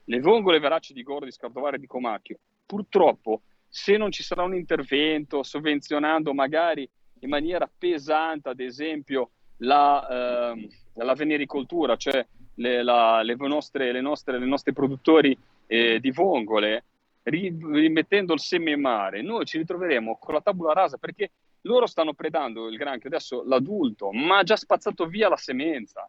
[0.06, 4.43] Le vongole veraci di Gordo, di Scardovare e di Comacchio, purtroppo, se non ci sarà
[4.43, 6.88] un intervento sovvenzionando magari
[7.20, 12.26] in maniera pesante, ad esempio, la, ehm, la venericoltura, cioè
[12.56, 15.38] le, la- le nostre, le nostre, le nostre produttori
[15.68, 16.84] eh, di vongole,
[17.24, 21.32] ri- rimettendo il seme in mare, noi ci ritroveremo con la tabula rasa perché
[21.62, 26.08] loro stanno predando il granchio, adesso l'adulto, ma ha già spazzato via la semenza.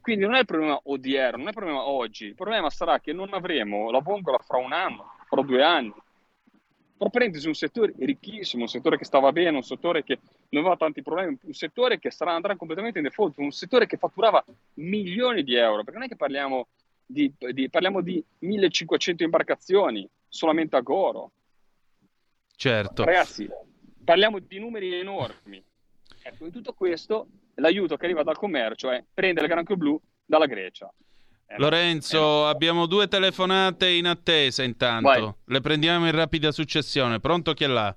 [0.00, 3.12] Quindi non è il problema odierno, non è il problema oggi, il problema sarà che
[3.12, 5.94] non avremo la vongola fra un anno, fra due anni.
[6.96, 10.20] Però prendisi un settore ricchissimo, un settore che stava bene, un settore che
[10.50, 13.96] non aveva tanti problemi, un settore che sarà, andrà completamente in default, un settore che
[13.96, 16.68] fatturava milioni di euro, perché non è che parliamo
[17.04, 21.32] di, di- parliamo di 1500 imbarcazioni solamente a Goro.
[22.56, 23.04] Certo.
[23.04, 23.48] Ragazzi,
[24.04, 25.62] parliamo di numeri enormi.
[26.22, 27.26] Ecco, in tutto questo
[27.56, 30.92] l'aiuto che arriva dal commercio è prendere il granchio blu dalla Grecia.
[31.46, 35.08] Eh, Lorenzo, abbiamo due telefonate in attesa intanto.
[35.08, 35.32] Vai.
[35.44, 37.20] Le prendiamo in rapida successione.
[37.20, 37.94] Pronto chi è là?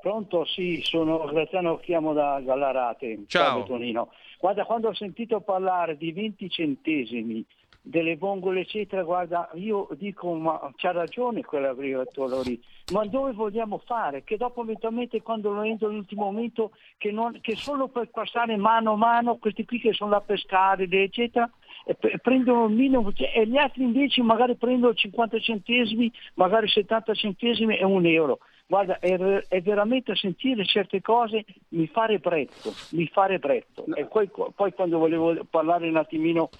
[0.00, 0.44] Pronto?
[0.44, 3.24] Sì, sono Graziano, chiamo da Gallarate.
[3.26, 3.64] Ciao.
[3.64, 4.12] Tonino.
[4.38, 7.44] Guarda, quando ho sentito parlare di 20 centesimi
[7.86, 12.60] delle vongole eccetera, guarda, io dico, ma c'ha ragione quell'agricoltore lì,
[12.92, 14.24] ma dove vogliamo fare?
[14.24, 18.92] Che dopo eventualmente quando lo entro all'ultimo momento, che, non- che solo per passare mano
[18.92, 21.48] a mano, questi qui che sono là a pescare, eccetera,
[21.96, 27.14] pre- prendono il minimo, cioè, e gli altri invece magari prendono 50 centesimi, magari 70
[27.14, 28.40] centesimi e un euro.
[28.68, 33.84] Guarda, è, è, veramente sentire certe cose mi fa ribrezzo, mi fa ribrezzo.
[33.86, 33.94] No.
[33.94, 36.50] E poi, poi, quando volevo parlare un attimino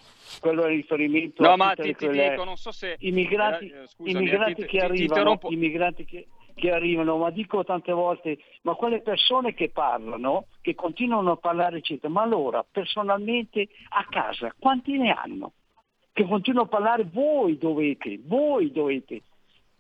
[0.41, 3.69] quello è riferimento no, a ma ti, quelle, ti dico, non so se i migranti,
[3.69, 8.39] eh, scusami, i ti, che arrivano, i migranti che, che arrivano, ma dico tante volte,
[8.63, 14.55] ma quelle persone che parlano, che continuano a parlare, eccetera, ma allora personalmente a casa
[14.57, 15.53] quanti ne hanno?
[16.13, 19.23] Che continuano a parlare, voi dovete, voi dovete.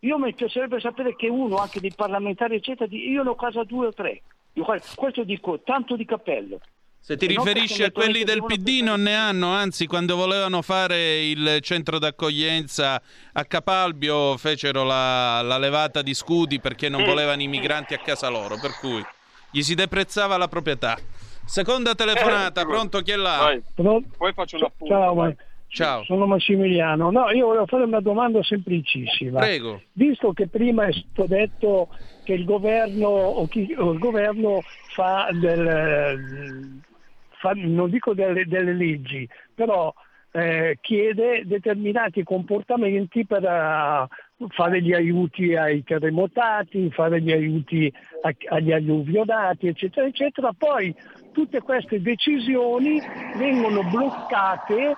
[0.07, 3.89] Io mi piacerebbe sapere che uno, anche dei parlamentari, eccetera, io ne ho casa due
[3.89, 4.23] o tre.
[4.53, 6.61] Io, questo dico, tanto di cappello.
[7.01, 11.59] Se ti riferisci a quelli del PD non ne hanno, anzi quando volevano fare il
[11.61, 13.01] centro d'accoglienza
[13.33, 18.29] a Capalbio fecero la, la levata di scudi perché non volevano i migranti a casa
[18.29, 19.05] loro, per cui
[19.51, 20.97] gli si deprezzava la proprietà.
[21.45, 23.57] Seconda telefonata, pronto chi è là?
[23.75, 24.93] Poi faccio un appunto.
[24.93, 25.33] Ciao, ma...
[25.77, 26.05] Ciao.
[26.05, 27.11] Sono Massimiliano.
[27.11, 29.41] No, io volevo fare una domanda semplicissima.
[29.41, 29.83] Prego.
[29.93, 31.89] Visto che prima è stato detto
[32.24, 34.62] che il governo, o chi, o il governo
[34.95, 36.81] fa del,
[37.29, 39.93] fa, non dico delle, delle leggi, però
[40.31, 48.35] eh, chiede determinati comportamenti per uh, fare gli aiuti ai terremotati, fare gli aiuti a,
[48.49, 50.53] agli alluvionati, eccetera, eccetera.
[50.57, 50.95] Poi
[51.33, 52.99] tutte queste decisioni
[53.37, 54.97] vengono bloccate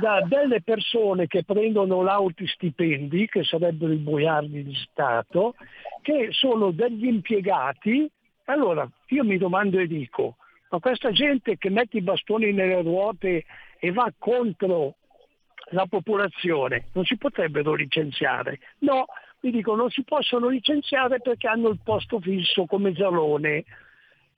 [0.00, 5.54] da delle persone che prendono lauti stipendi, che sarebbero i boiardi di Stato,
[6.02, 8.10] che sono degli impiegati.
[8.46, 10.36] Allora io mi domando e dico,
[10.70, 13.44] ma questa gente che mette i bastoni nelle ruote
[13.78, 14.96] e va contro
[15.70, 18.58] la popolazione non si potrebbero licenziare?
[18.80, 19.06] No,
[19.40, 23.64] mi dicono non si possono licenziare perché hanno il posto fisso come Zalone.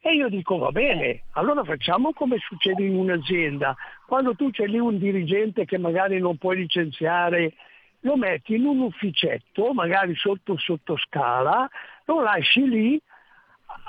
[0.07, 3.75] E io dico va bene, allora facciamo come succede in un'azienda.
[4.07, 7.55] Quando tu c'è lì un dirigente che magari non puoi licenziare,
[8.03, 11.69] lo metti in un ufficetto, magari sotto sottoscala,
[12.05, 13.01] lo lasci lì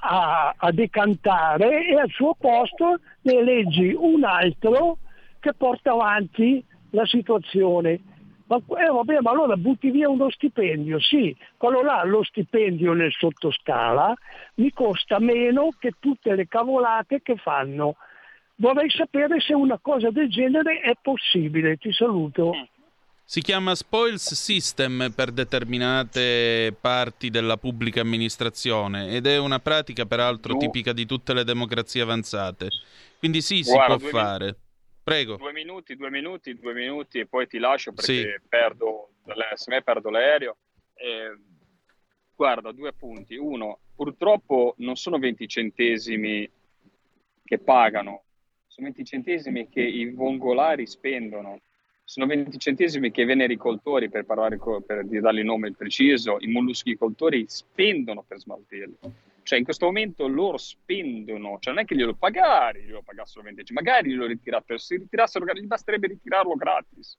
[0.01, 4.97] a, a decantare e al suo posto ne eleggi un altro
[5.39, 7.99] che porta avanti la situazione.
[8.47, 13.11] Ma, eh, vabbè, ma allora butti via uno stipendio, sì, quello là, lo stipendio nel
[13.11, 14.13] sottoscala,
[14.55, 17.97] mi costa meno che tutte le cavolate che fanno.
[18.55, 21.77] Vorrei sapere se una cosa del genere è possibile.
[21.77, 22.53] Ti saluto.
[23.23, 30.53] Si chiama spoils system per determinate parti della pubblica amministrazione ed è una pratica peraltro
[30.53, 30.59] No.
[30.59, 32.69] tipica di tutte le democrazie avanzate.
[33.19, 34.55] Quindi sì, si Guarda, può fare.
[35.07, 35.37] Prego.
[35.37, 38.47] Due minuti, due minuti, due minuti e poi ti lascio perché Sì.
[38.49, 39.11] perdo,
[39.53, 40.57] se me perdo l'aereo.
[40.95, 41.33] Eh,
[42.35, 43.37] guarda, due punti.
[43.37, 46.51] Uno, purtroppo non sono 20 centesimi
[47.41, 48.23] che pagano,
[48.67, 51.61] sono 20 centesimi che i vongolari spendono.
[52.03, 57.45] Sono 20 centesimi che i venericoltori, per, parlare per dargli il nome preciso, i molluschicoltori
[57.47, 58.97] spendono per smaltirli.
[59.47, 63.71] Cioè in questo momento loro spendono, cioè non è che glielo pagare, glielo pagassero 20,
[63.71, 67.17] magari glielo ritirassero, se ritirassero, gli basterebbe ritirarlo gratis.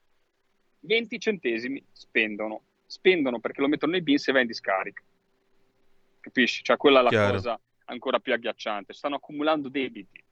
[0.81, 5.03] 20 centesimi spendono, spendono perché lo mettono nei bins e va in discarica.
[6.20, 6.62] Capisci?
[6.62, 7.33] Cioè quella è la Chiaro.
[7.33, 8.93] cosa ancora più agghiacciante.
[8.93, 10.22] Stanno accumulando debiti.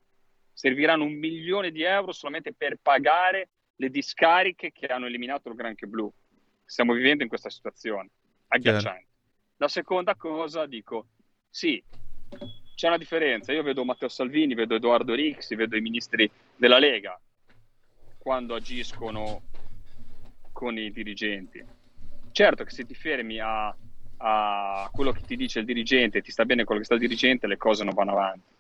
[0.53, 5.87] Serviranno un milione di euro solamente per pagare le discariche che hanno eliminato il granchio
[5.87, 6.13] blu.
[6.63, 8.11] Stiamo vivendo in questa situazione
[8.49, 9.07] agghiacciante.
[9.57, 11.07] La seconda cosa, dico,
[11.57, 11.83] sì,
[12.75, 13.51] c'è una differenza.
[13.51, 17.19] Io vedo Matteo Salvini, vedo Edoardo Rixi, vedo i ministri della Lega
[18.19, 19.41] quando agiscono
[20.53, 21.65] con i dirigenti.
[22.31, 23.75] Certo che se ti fermi a,
[24.19, 27.47] a quello che ti dice il dirigente, ti sta bene quello che sta il dirigente,
[27.47, 28.55] le cose non vanno avanti.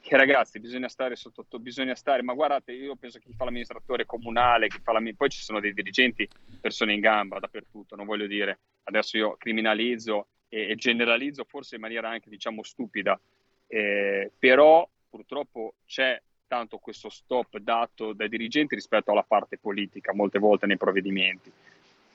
[0.00, 4.06] Che ragazzi, bisogna stare sotto, bisogna stare, ma guardate, io penso che chi fa l'amministratore
[4.06, 6.26] comunale, chi fa la, poi ci sono dei dirigenti,
[6.58, 12.08] persone in gamba dappertutto, non voglio dire, adesso io criminalizzo e, generalizzo forse in maniera
[12.08, 13.18] anche diciamo stupida,
[13.66, 20.38] eh, però purtroppo c'è tanto questo stop dato dai dirigenti rispetto alla parte politica molte
[20.38, 21.52] volte nei provvedimenti.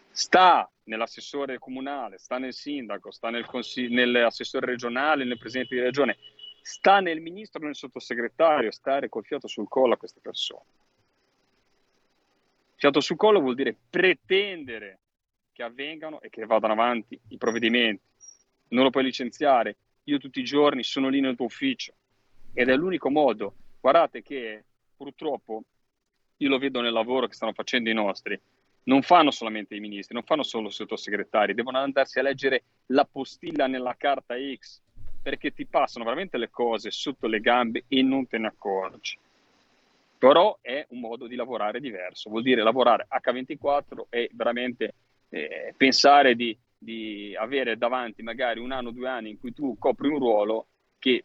[0.09, 6.17] Sta nell'assessore comunale, sta nel sindaco, sta nel consig- nell'assessore regionale, nel presidente di regione,
[6.61, 10.65] sta nel ministro nel sottosegretario stare col fiato sul collo a queste persone.
[12.75, 14.99] Fiato sul collo vuol dire pretendere
[15.53, 18.01] che avvengano e che vadano avanti i provvedimenti.
[18.73, 19.77] Non lo puoi licenziare.
[20.05, 21.93] Io tutti i giorni sono lì nel tuo ufficio
[22.53, 23.53] ed è l'unico modo.
[23.79, 24.63] Guardate che
[24.97, 25.63] purtroppo
[26.37, 28.39] io lo vedo nel lavoro che stanno facendo i nostri.
[28.85, 33.05] Non fanno solamente i ministri, non fanno solo i sottosegretari, devono andarsi a leggere la
[33.05, 34.81] postilla nella carta X
[35.21, 39.17] perché ti passano veramente le cose sotto le gambe e non te ne accorgi.
[40.17, 44.93] Però è un modo di lavorare diverso, vuol dire lavorare H24 e veramente
[45.29, 50.07] eh, pensare di, di avere davanti magari un anno, due anni in cui tu copri
[50.07, 50.67] un ruolo
[50.99, 51.23] che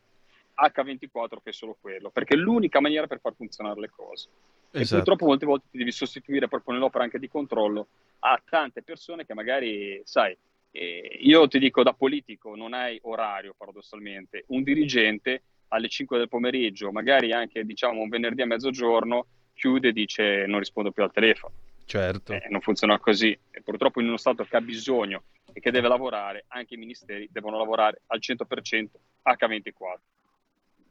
[0.55, 4.28] H24 fai solo quello, perché è l'unica maniera per far funzionare le cose.
[4.70, 4.97] E Esatto.
[4.97, 7.89] purtroppo molte volte ti devi sostituire proprio nell'opera anche di controllo
[8.20, 10.36] a tante persone che magari, sai,
[10.70, 16.28] eh, io ti dico da politico non hai orario paradossalmente, un dirigente alle 5 del
[16.28, 21.12] pomeriggio, magari anche diciamo un venerdì a mezzogiorno, chiude e dice non rispondo più al
[21.12, 21.55] telefono.
[21.85, 22.35] Certo.
[22.35, 23.36] Eh, non funziona così.
[23.51, 25.22] E purtroppo in uno Stato che ha bisogno
[25.52, 28.88] e che deve lavorare, anche i ministeri devono lavorare al 100%
[29.22, 29.98] H24.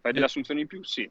[0.02, 0.84] Fai delle assunzioni in più?
[0.84, 1.10] Sì.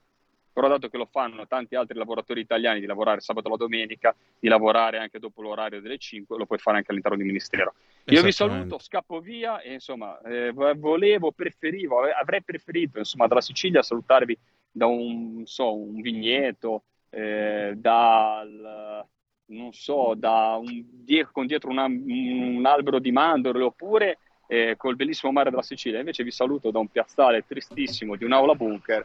[0.52, 4.16] Però dato che lo fanno tanti altri lavoratori italiani di lavorare sabato e la domenica,
[4.38, 7.74] di lavorare anche dopo l'orario delle 5, lo puoi fare anche all'interno del ministero.
[8.04, 13.42] Io vi saluto, scappo via e insomma, eh, vo- volevo, preferivo, avrei preferito insomma dalla
[13.42, 14.38] Sicilia salutarvi
[14.72, 19.06] da un, so, un vigneto, eh, dal,
[19.46, 20.84] non so, da un,
[21.32, 24.18] con dietro una- un albero di mandorle oppure
[24.48, 25.98] eh, col bellissimo mare della Sicilia.
[25.98, 29.04] Invece vi saluto da un piazzale tristissimo di un'aula bunker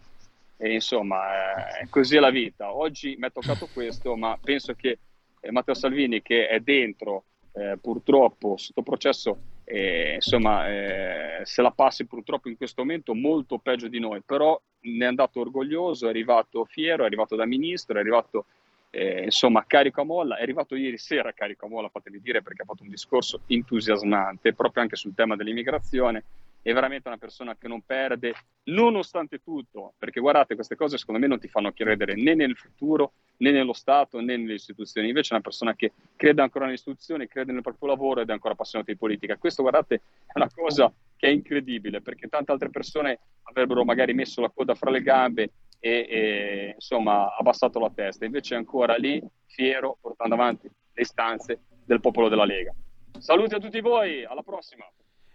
[0.58, 2.74] e insomma, eh, così è la vita.
[2.74, 5.00] Oggi mi è toccato questo, ma penso che
[5.40, 7.24] eh, Matteo Salvini, che è dentro
[7.54, 13.58] eh, purtroppo sotto processo, eh, insomma, eh, se la passi purtroppo in questo momento molto
[13.58, 17.98] peggio di noi, però ne è andato orgoglioso, è arrivato fiero, è arrivato da ministro,
[17.98, 18.46] è arrivato
[18.92, 22.62] eh, insomma carico a molla, è arrivato ieri sera carico a molla, fatemi dire, perché
[22.62, 26.24] ha fatto un discorso entusiasmante proprio anche sul tema dell'immigrazione.
[26.64, 28.36] È veramente una persona che non perde,
[28.66, 33.14] nonostante tutto, perché guardate, queste cose secondo me non ti fanno credere né nel futuro,
[33.38, 35.08] né nello Stato, né nelle istituzioni.
[35.08, 38.34] Invece è una persona che crede ancora nelle istituzioni, crede nel proprio lavoro ed è
[38.34, 39.38] ancora appassionata di politica.
[39.38, 44.40] Questo, guardate, è una cosa che è incredibile, perché tante altre persone avrebbero magari messo
[44.42, 45.50] la coda fra le gambe
[45.82, 48.24] e, e, insomma abbassato la testa.
[48.24, 52.74] Invece è ancora lì, fiero, portando avanti le istanze del popolo della Lega.
[53.18, 54.86] Saluti a tutti voi, alla prossima!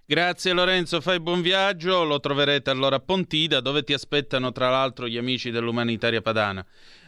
[0.09, 5.09] Grazie Lorenzo, fai buon viaggio, lo troverete allora a Pontida dove ti aspettano tra l'altro
[5.09, 6.65] gli amici dell'umanitaria padana.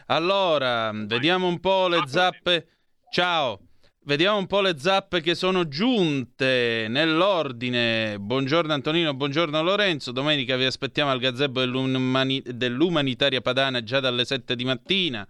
[0.07, 2.67] Allora, vediamo un po' le zappe.
[3.09, 3.68] Ciao.
[4.09, 8.17] Vediamo un po' le zappe che sono giunte nell'ordine.
[8.19, 10.11] Buongiorno Antonino, buongiorno Lorenzo.
[10.11, 15.27] Domenica vi aspettiamo al gazebo dell'umani- dell'umanitaria padana già dalle 7 di mattina.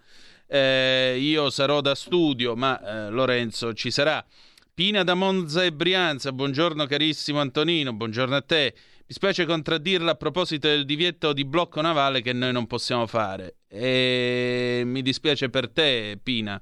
[0.48, 4.26] Eh, io sarò da studio, ma eh, Lorenzo ci sarà.
[4.74, 8.74] Pina da Monza e Brianza, buongiorno carissimo Antonino, buongiorno a te.
[9.06, 13.56] Mi spiace contraddirla a proposito del divieto di blocco navale che noi non possiamo fare.
[13.68, 16.62] E mi dispiace per te, Pina.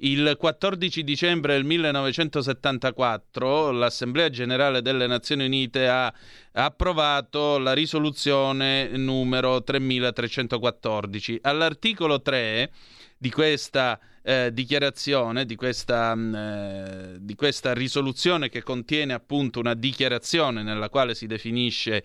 [0.00, 6.14] Il 14 dicembre del 1974 l'Assemblea Generale delle Nazioni Unite ha
[6.52, 11.40] approvato la risoluzione numero 3314.
[11.42, 12.70] All'articolo 3
[13.18, 19.74] di questa eh, dichiarazione, di questa, mh, eh, di questa risoluzione che contiene appunto una
[19.74, 22.04] dichiarazione nella quale si definisce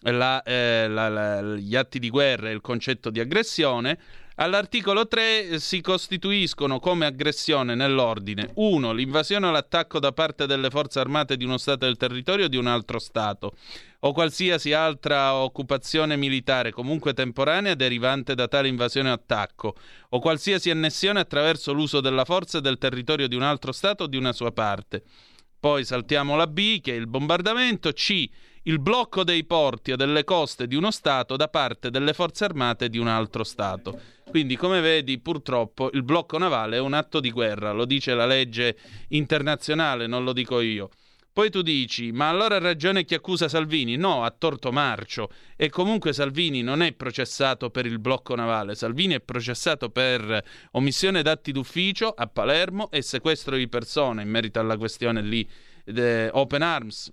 [0.00, 3.98] la, eh, la, la, gli atti di guerra e il concetto di aggressione,
[4.36, 8.92] All'articolo 3 si costituiscono come aggressione nell'ordine 1.
[8.92, 12.66] L'invasione o l'attacco da parte delle forze armate di uno Stato del territorio di un
[12.66, 13.54] altro Stato
[14.00, 19.76] o qualsiasi altra occupazione militare comunque temporanea derivante da tale invasione o attacco
[20.08, 24.16] o qualsiasi annessione attraverso l'uso della forza del territorio di un altro Stato o di
[24.16, 25.04] una sua parte.
[25.60, 28.28] Poi saltiamo la B che è il bombardamento, C
[28.66, 32.88] il blocco dei porti o delle coste di uno Stato da parte delle forze armate
[32.88, 34.00] di un altro Stato.
[34.28, 38.26] Quindi, come vedi, purtroppo il blocco navale è un atto di guerra, lo dice la
[38.26, 38.76] legge
[39.08, 40.88] internazionale, non lo dico io.
[41.30, 43.96] Poi tu dici, ma allora ha ragione chi accusa Salvini?
[43.96, 45.30] No, a torto marcio.
[45.56, 50.42] E comunque Salvini non è processato per il blocco navale, Salvini è processato per
[50.72, 55.46] omissione d'atti d'ufficio a Palermo e sequestro di persone in merito alla questione lì,
[56.30, 57.12] Open Arms.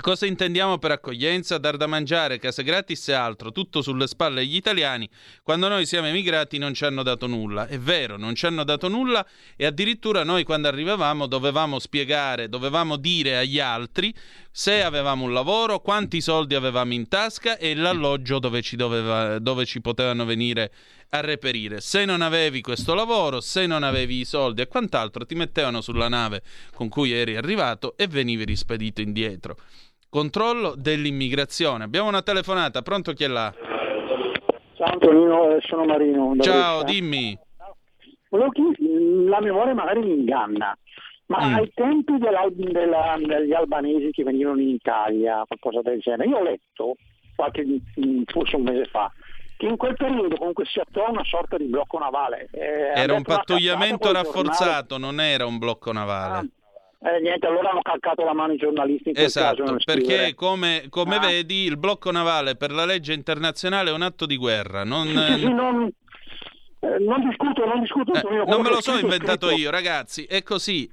[0.00, 1.58] Cosa intendiamo per accoglienza?
[1.58, 5.08] Dar da mangiare, case gratis e altro, tutto sulle spalle degli italiani.
[5.42, 7.66] Quando noi siamo emigrati non ci hanno dato nulla.
[7.66, 12.96] È vero, non ci hanno dato nulla e addirittura noi quando arrivavamo dovevamo spiegare, dovevamo
[12.96, 14.14] dire agli altri
[14.50, 19.66] se avevamo un lavoro, quanti soldi avevamo in tasca e l'alloggio dove ci, doveva, dove
[19.66, 20.72] ci potevano venire
[21.10, 21.80] a reperire.
[21.80, 26.08] Se non avevi questo lavoro, se non avevi i soldi e quant'altro, ti mettevano sulla
[26.08, 26.42] nave
[26.74, 29.56] con cui eri arrivato e venivi rispedito indietro.
[30.10, 31.84] Controllo dell'immigrazione.
[31.84, 33.54] Abbiamo una telefonata, pronto chi è là?
[34.76, 36.34] Ciao Antonino, eh, sono Marino.
[36.40, 36.92] Ciao, Brescia.
[36.92, 37.38] dimmi.
[38.30, 40.76] La memoria magari mi inganna,
[41.26, 41.54] ma Mm.
[41.54, 42.48] ai tempi della-
[43.18, 46.94] degli albanesi che venivano in Italia, qualcosa del genere, io ho letto,
[47.36, 49.12] qualche, mm, forse un mese fa,
[49.56, 52.48] che in quel periodo comunque si attuò una sorta di blocco navale.
[52.52, 54.48] Eh, Era un hanno detto, "Ma pattugliamento cazzato, col giornale".
[54.58, 56.48] rafforzato, non era un blocco navale.
[57.02, 59.76] Eh, niente, allora hanno calcato la mano i giornalisti in quel Esatto, caso.
[59.86, 61.20] perché come, come Ah.
[61.20, 64.84] vedi il blocco navale per la legge internazionale è un atto di guerra.
[64.84, 65.90] Non, Sì, sì, non,
[66.80, 68.12] eh, non discuto, non discuto.
[68.12, 69.60] eh, Antonino, non me lo so inventato scritto.
[69.62, 70.90] io, ragazzi, è così.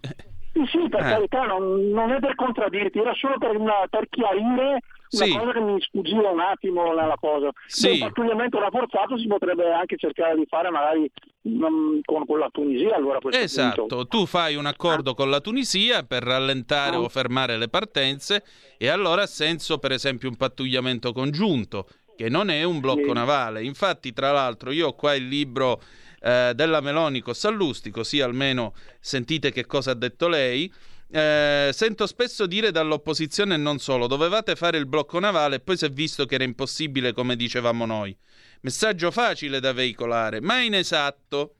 [0.54, 1.10] Sì, sì, per Eh.
[1.10, 4.80] carità, non, non è per contraddirti, era solo per, una- per chiarire
[5.12, 5.32] una Sì.
[5.32, 7.50] cosa che mi sfuggiva un attimo nella cosa.
[7.68, 7.94] Sì.
[7.94, 11.10] Il pattugliamento rafforzato si potrebbe anche cercare di fare magari
[11.58, 14.08] con, con la Tunisia allora Esatto, punto.
[14.08, 17.00] tu fai un accordo con la Tunisia per rallentare Ah.
[17.02, 18.44] o fermare le partenze
[18.78, 23.14] e allora ha senso per esempio un pattugliamento congiunto che non è un blocco Sì.
[23.14, 23.64] navale.
[23.64, 25.80] Infatti, tra l'altro, io ho qua il libro
[26.20, 30.70] eh, della Meloni con Sallusti, così almeno sentite che cosa ha detto lei.
[31.10, 35.78] Eh, sento spesso dire dall'opposizione e non solo, dovevate fare il blocco navale e poi
[35.78, 38.16] si è visto che era impossibile come dicevamo noi.
[38.62, 41.54] Messaggio facile da veicolare, ma inesatto.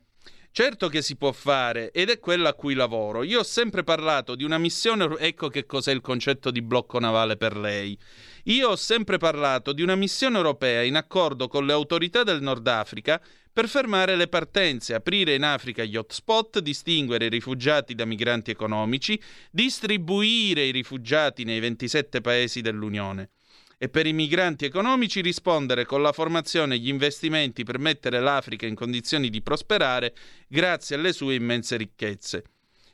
[0.50, 3.22] Certo che si può fare ed è quella a cui lavoro.
[3.22, 7.36] Io ho sempre parlato di una missione, ecco che cos'è il concetto di blocco navale
[7.36, 7.96] per lei.
[8.44, 12.66] Io ho sempre parlato di una missione europea in accordo con le autorità del Nord
[12.66, 13.20] Africa
[13.58, 19.20] per fermare le partenze, aprire in Africa gli hotspot, distinguere i rifugiati da migranti economici,
[19.50, 23.30] distribuire i rifugiati nei 27 paesi dell'Unione
[23.76, 28.64] e per i migranti economici rispondere con la formazione e gli investimenti per mettere l'Africa
[28.64, 30.14] in condizioni di prosperare
[30.46, 32.44] grazie alle sue immense ricchezze.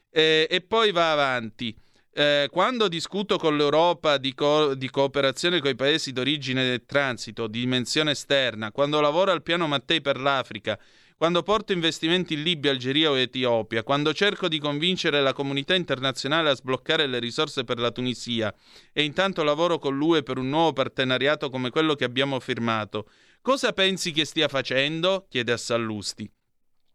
[0.09, 1.77] Eh, e poi va avanti.
[2.17, 7.49] Eh, quando discuto con l'Europa di, co- di cooperazione con i paesi d'origine e transito,
[7.49, 10.79] di dimensione esterna, quando lavoro al piano Mattei per l'Africa,
[11.17, 16.51] quando porto investimenti in Libia, Algeria o Etiopia, quando cerco di convincere la comunità internazionale
[16.51, 18.55] a sbloccare le risorse per la Tunisia
[18.93, 23.09] e intanto lavoro con l'UE per un nuovo partenariato come quello che abbiamo firmato,
[23.41, 25.27] cosa pensi che stia facendo?
[25.29, 26.31] chiede a Sallusti.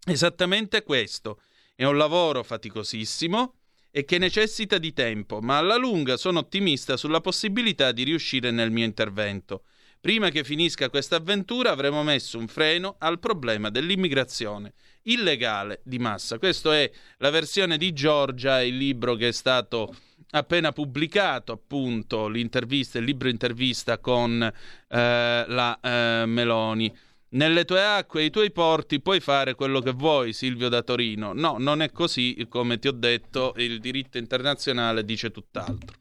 [0.06, 1.42] Esattamente questo.
[1.76, 3.59] È un lavoro faticosissimo
[3.92, 8.72] e che necessita di tempo, ma alla lunga sono ottimista sulla possibilità di riuscire nel
[8.72, 9.64] mio intervento.
[10.02, 16.38] Prima che finisca questa avventura avremo messo un freno al problema dell'immigrazione illegale di massa.
[16.38, 19.94] Questa è la versione di Giorgia, il libro che è stato
[20.32, 24.54] appena pubblicato, appunto, l'intervista, il libro intervista con eh,
[24.88, 26.96] la eh, Meloni.
[27.32, 31.34] Nelle tue acque i tuoi porti puoi fare quello che vuoi, Silvio da Torino.
[31.34, 35.98] No, non è così, come ti ho detto, il diritto internazionale dice tutt'altro.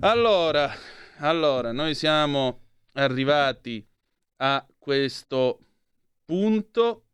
[0.00, 0.72] Allora,
[1.18, 2.60] allora, noi siamo
[2.94, 3.84] arrivati
[4.38, 5.60] a questo
[6.24, 7.04] punto.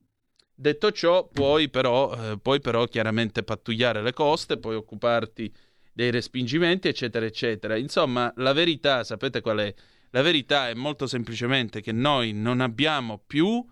[0.55, 5.53] Detto ciò, puoi però, eh, puoi però chiaramente pattugliare le coste, puoi occuparti
[5.93, 7.77] dei respingimenti, eccetera, eccetera.
[7.77, 9.75] Insomma, la verità, sapete qual è?
[10.15, 13.65] La verità è molto semplicemente che noi non abbiamo più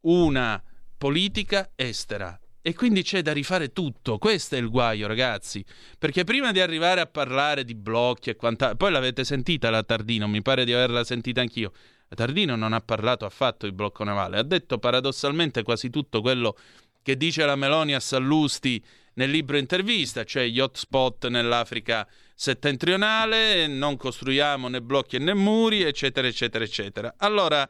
[0.00, 0.62] una
[0.96, 2.40] politica estera.
[2.62, 4.16] E quindi c'è da rifare tutto.
[4.16, 5.62] Questo è il guaio, ragazzi.
[5.98, 10.26] Perché prima di arrivare a parlare di blocchi e quant'altro, poi l'avete sentita la Tardino,
[10.26, 11.72] mi pare di averla sentita anch'io.
[12.08, 16.56] La Tardino non ha parlato affatto di blocco navale, ha detto paradossalmente quasi tutto quello
[17.02, 18.82] che dice la Meloni a Sallusti
[19.16, 26.26] nel libro intervista, cioè gli hotspot nell'Africa settentrionale, non costruiamo né blocchi né muri, eccetera,
[26.26, 27.14] eccetera, eccetera.
[27.18, 27.68] Allora,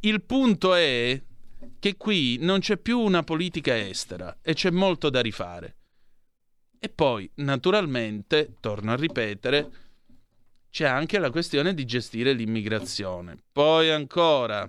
[0.00, 1.20] il punto è
[1.78, 5.76] che qui non c'è più una politica estera e c'è molto da rifare.
[6.78, 9.70] E poi, naturalmente, torno a ripetere,
[10.68, 13.36] c'è anche la questione di gestire l'immigrazione.
[13.52, 14.68] Poi ancora,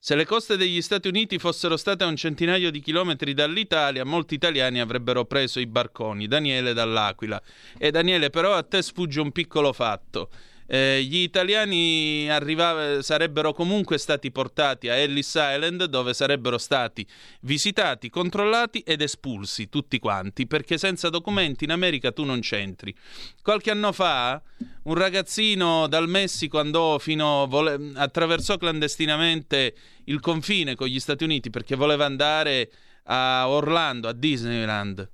[0.00, 4.34] se le coste degli Stati Uniti fossero state a un centinaio di chilometri dall'Italia, molti
[4.34, 6.28] italiani avrebbero preso i barconi.
[6.28, 7.42] Daniele dall'Aquila.
[7.76, 10.30] E Daniele, però, a te sfugge un piccolo fatto.
[10.70, 17.06] Eh, gli italiani arriva- sarebbero comunque stati portati a Ellis Island dove sarebbero stati
[17.40, 22.94] visitati, controllati ed espulsi tutti quanti perché senza documenti in America tu non c'entri.
[23.42, 24.42] Qualche anno fa
[24.82, 29.74] un ragazzino dal Messico andò fino vole- attraversò clandestinamente
[30.04, 32.70] il confine con gli Stati Uniti perché voleva andare
[33.04, 35.08] a Orlando, a Disneyland.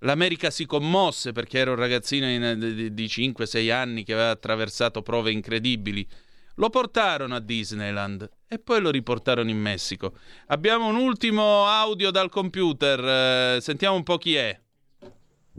[0.00, 5.02] L'America si commosse perché era un ragazzino in- di, di 5-6 anni che aveva attraversato
[5.02, 6.06] prove incredibili.
[6.56, 10.14] Lo portarono a Disneyland e poi lo riportarono in Messico.
[10.48, 14.58] Abbiamo un ultimo audio dal computer, eh, sentiamo un po' chi è.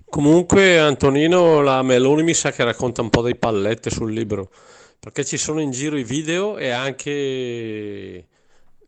[0.10, 4.52] Comunque, Antonino, la Meloni mi sa che racconta un po' dei pallette sul libro,
[5.00, 8.28] perché ci sono in giro i video e anche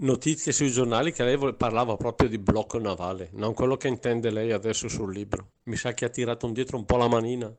[0.04, 4.52] notizie sui giornali che lei parlava proprio di blocco navale, non quello che intende lei
[4.52, 5.54] adesso sul libro.
[5.64, 7.52] Mi sa che ha tirato indietro un po' la manina.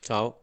[0.00, 0.40] Ciao.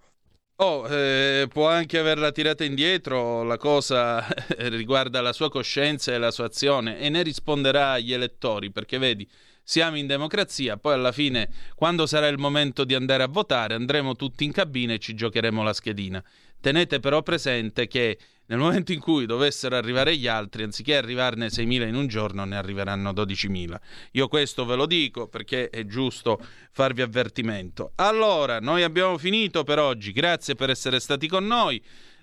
[0.56, 4.26] Oh, eh, può anche averla tirata indietro, la cosa
[4.58, 9.28] riguarda la sua coscienza e la sua azione e ne risponderà agli elettori, perché vedi,
[9.64, 14.16] siamo in democrazia, poi alla fine, quando sarà il momento di andare a votare, andremo
[14.16, 16.24] tutti in cabina e ci giocheremo la schedina.
[16.60, 18.20] Tenete però presente che
[18.52, 22.58] nel momento in cui dovessero arrivare gli altri, anziché arrivarne 6.000 in un giorno, ne
[22.58, 23.76] arriveranno 12.000.
[24.12, 26.38] Io questo ve lo dico perché è giusto
[26.72, 27.94] farvi avvertimento.
[27.96, 30.12] Allora, noi abbiamo finito per oggi.
[30.12, 31.82] Grazie per essere stati con noi.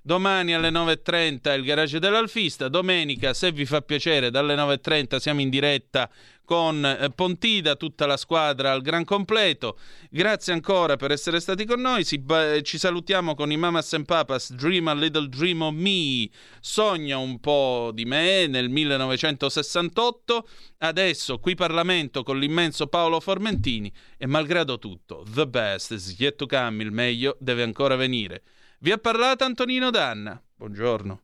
[0.08, 2.68] Domani alle 9.30 il garage dell'Alfista.
[2.68, 6.08] Domenica, se vi fa piacere, dalle 9.30 siamo in diretta
[6.46, 9.78] con eh, Pontida, tutta la squadra al gran completo.
[10.08, 12.04] Grazie ancora per essere stati con noi.
[12.04, 12.24] Si,
[12.62, 14.54] ci salutiamo con i Mamas and Papas.
[14.54, 16.30] Dream a little dream of me.
[16.58, 20.48] Sogna un po' di me nel 1968.
[20.78, 23.92] Adesso qui Parlamento con l'immenso Paolo Formentini.
[24.16, 26.82] E malgrado tutto, the best is yet to come.
[26.82, 28.42] Il meglio deve ancora venire.
[28.80, 30.40] Vi ha parlato Antonino Danna.
[30.54, 31.22] Buongiorno.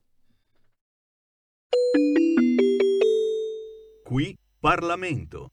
[4.02, 5.52] Qui Parlamento.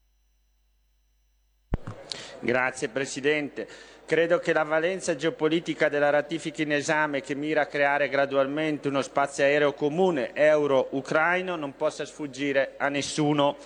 [2.39, 3.67] Grazie Presidente.
[4.07, 9.03] Credo che la valenza geopolitica della ratifica in esame, che mira a creare gradualmente uno
[9.03, 13.57] spazio aereo comune euro-ucraino, non possa sfuggire a nessuno.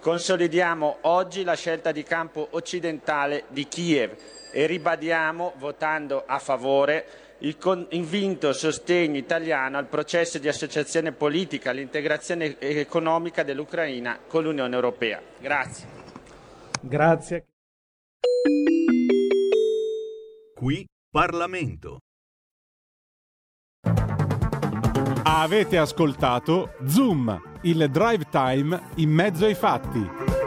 [0.00, 4.16] Consolidiamo oggi la scelta di campo occidentale di Kiev
[4.50, 12.58] e ribadiamo, votando a favore, il convinto sostegno italiano al processo di associazione politica, all'integrazione
[12.58, 15.20] economica dell'Ucraina con l'Unione Europea.
[15.38, 15.88] Grazie.
[16.80, 17.46] Grazie.
[20.54, 21.98] Qui Parlamento.
[25.24, 30.45] Avete ascoltato Zoom, il drive time in mezzo ai fatti.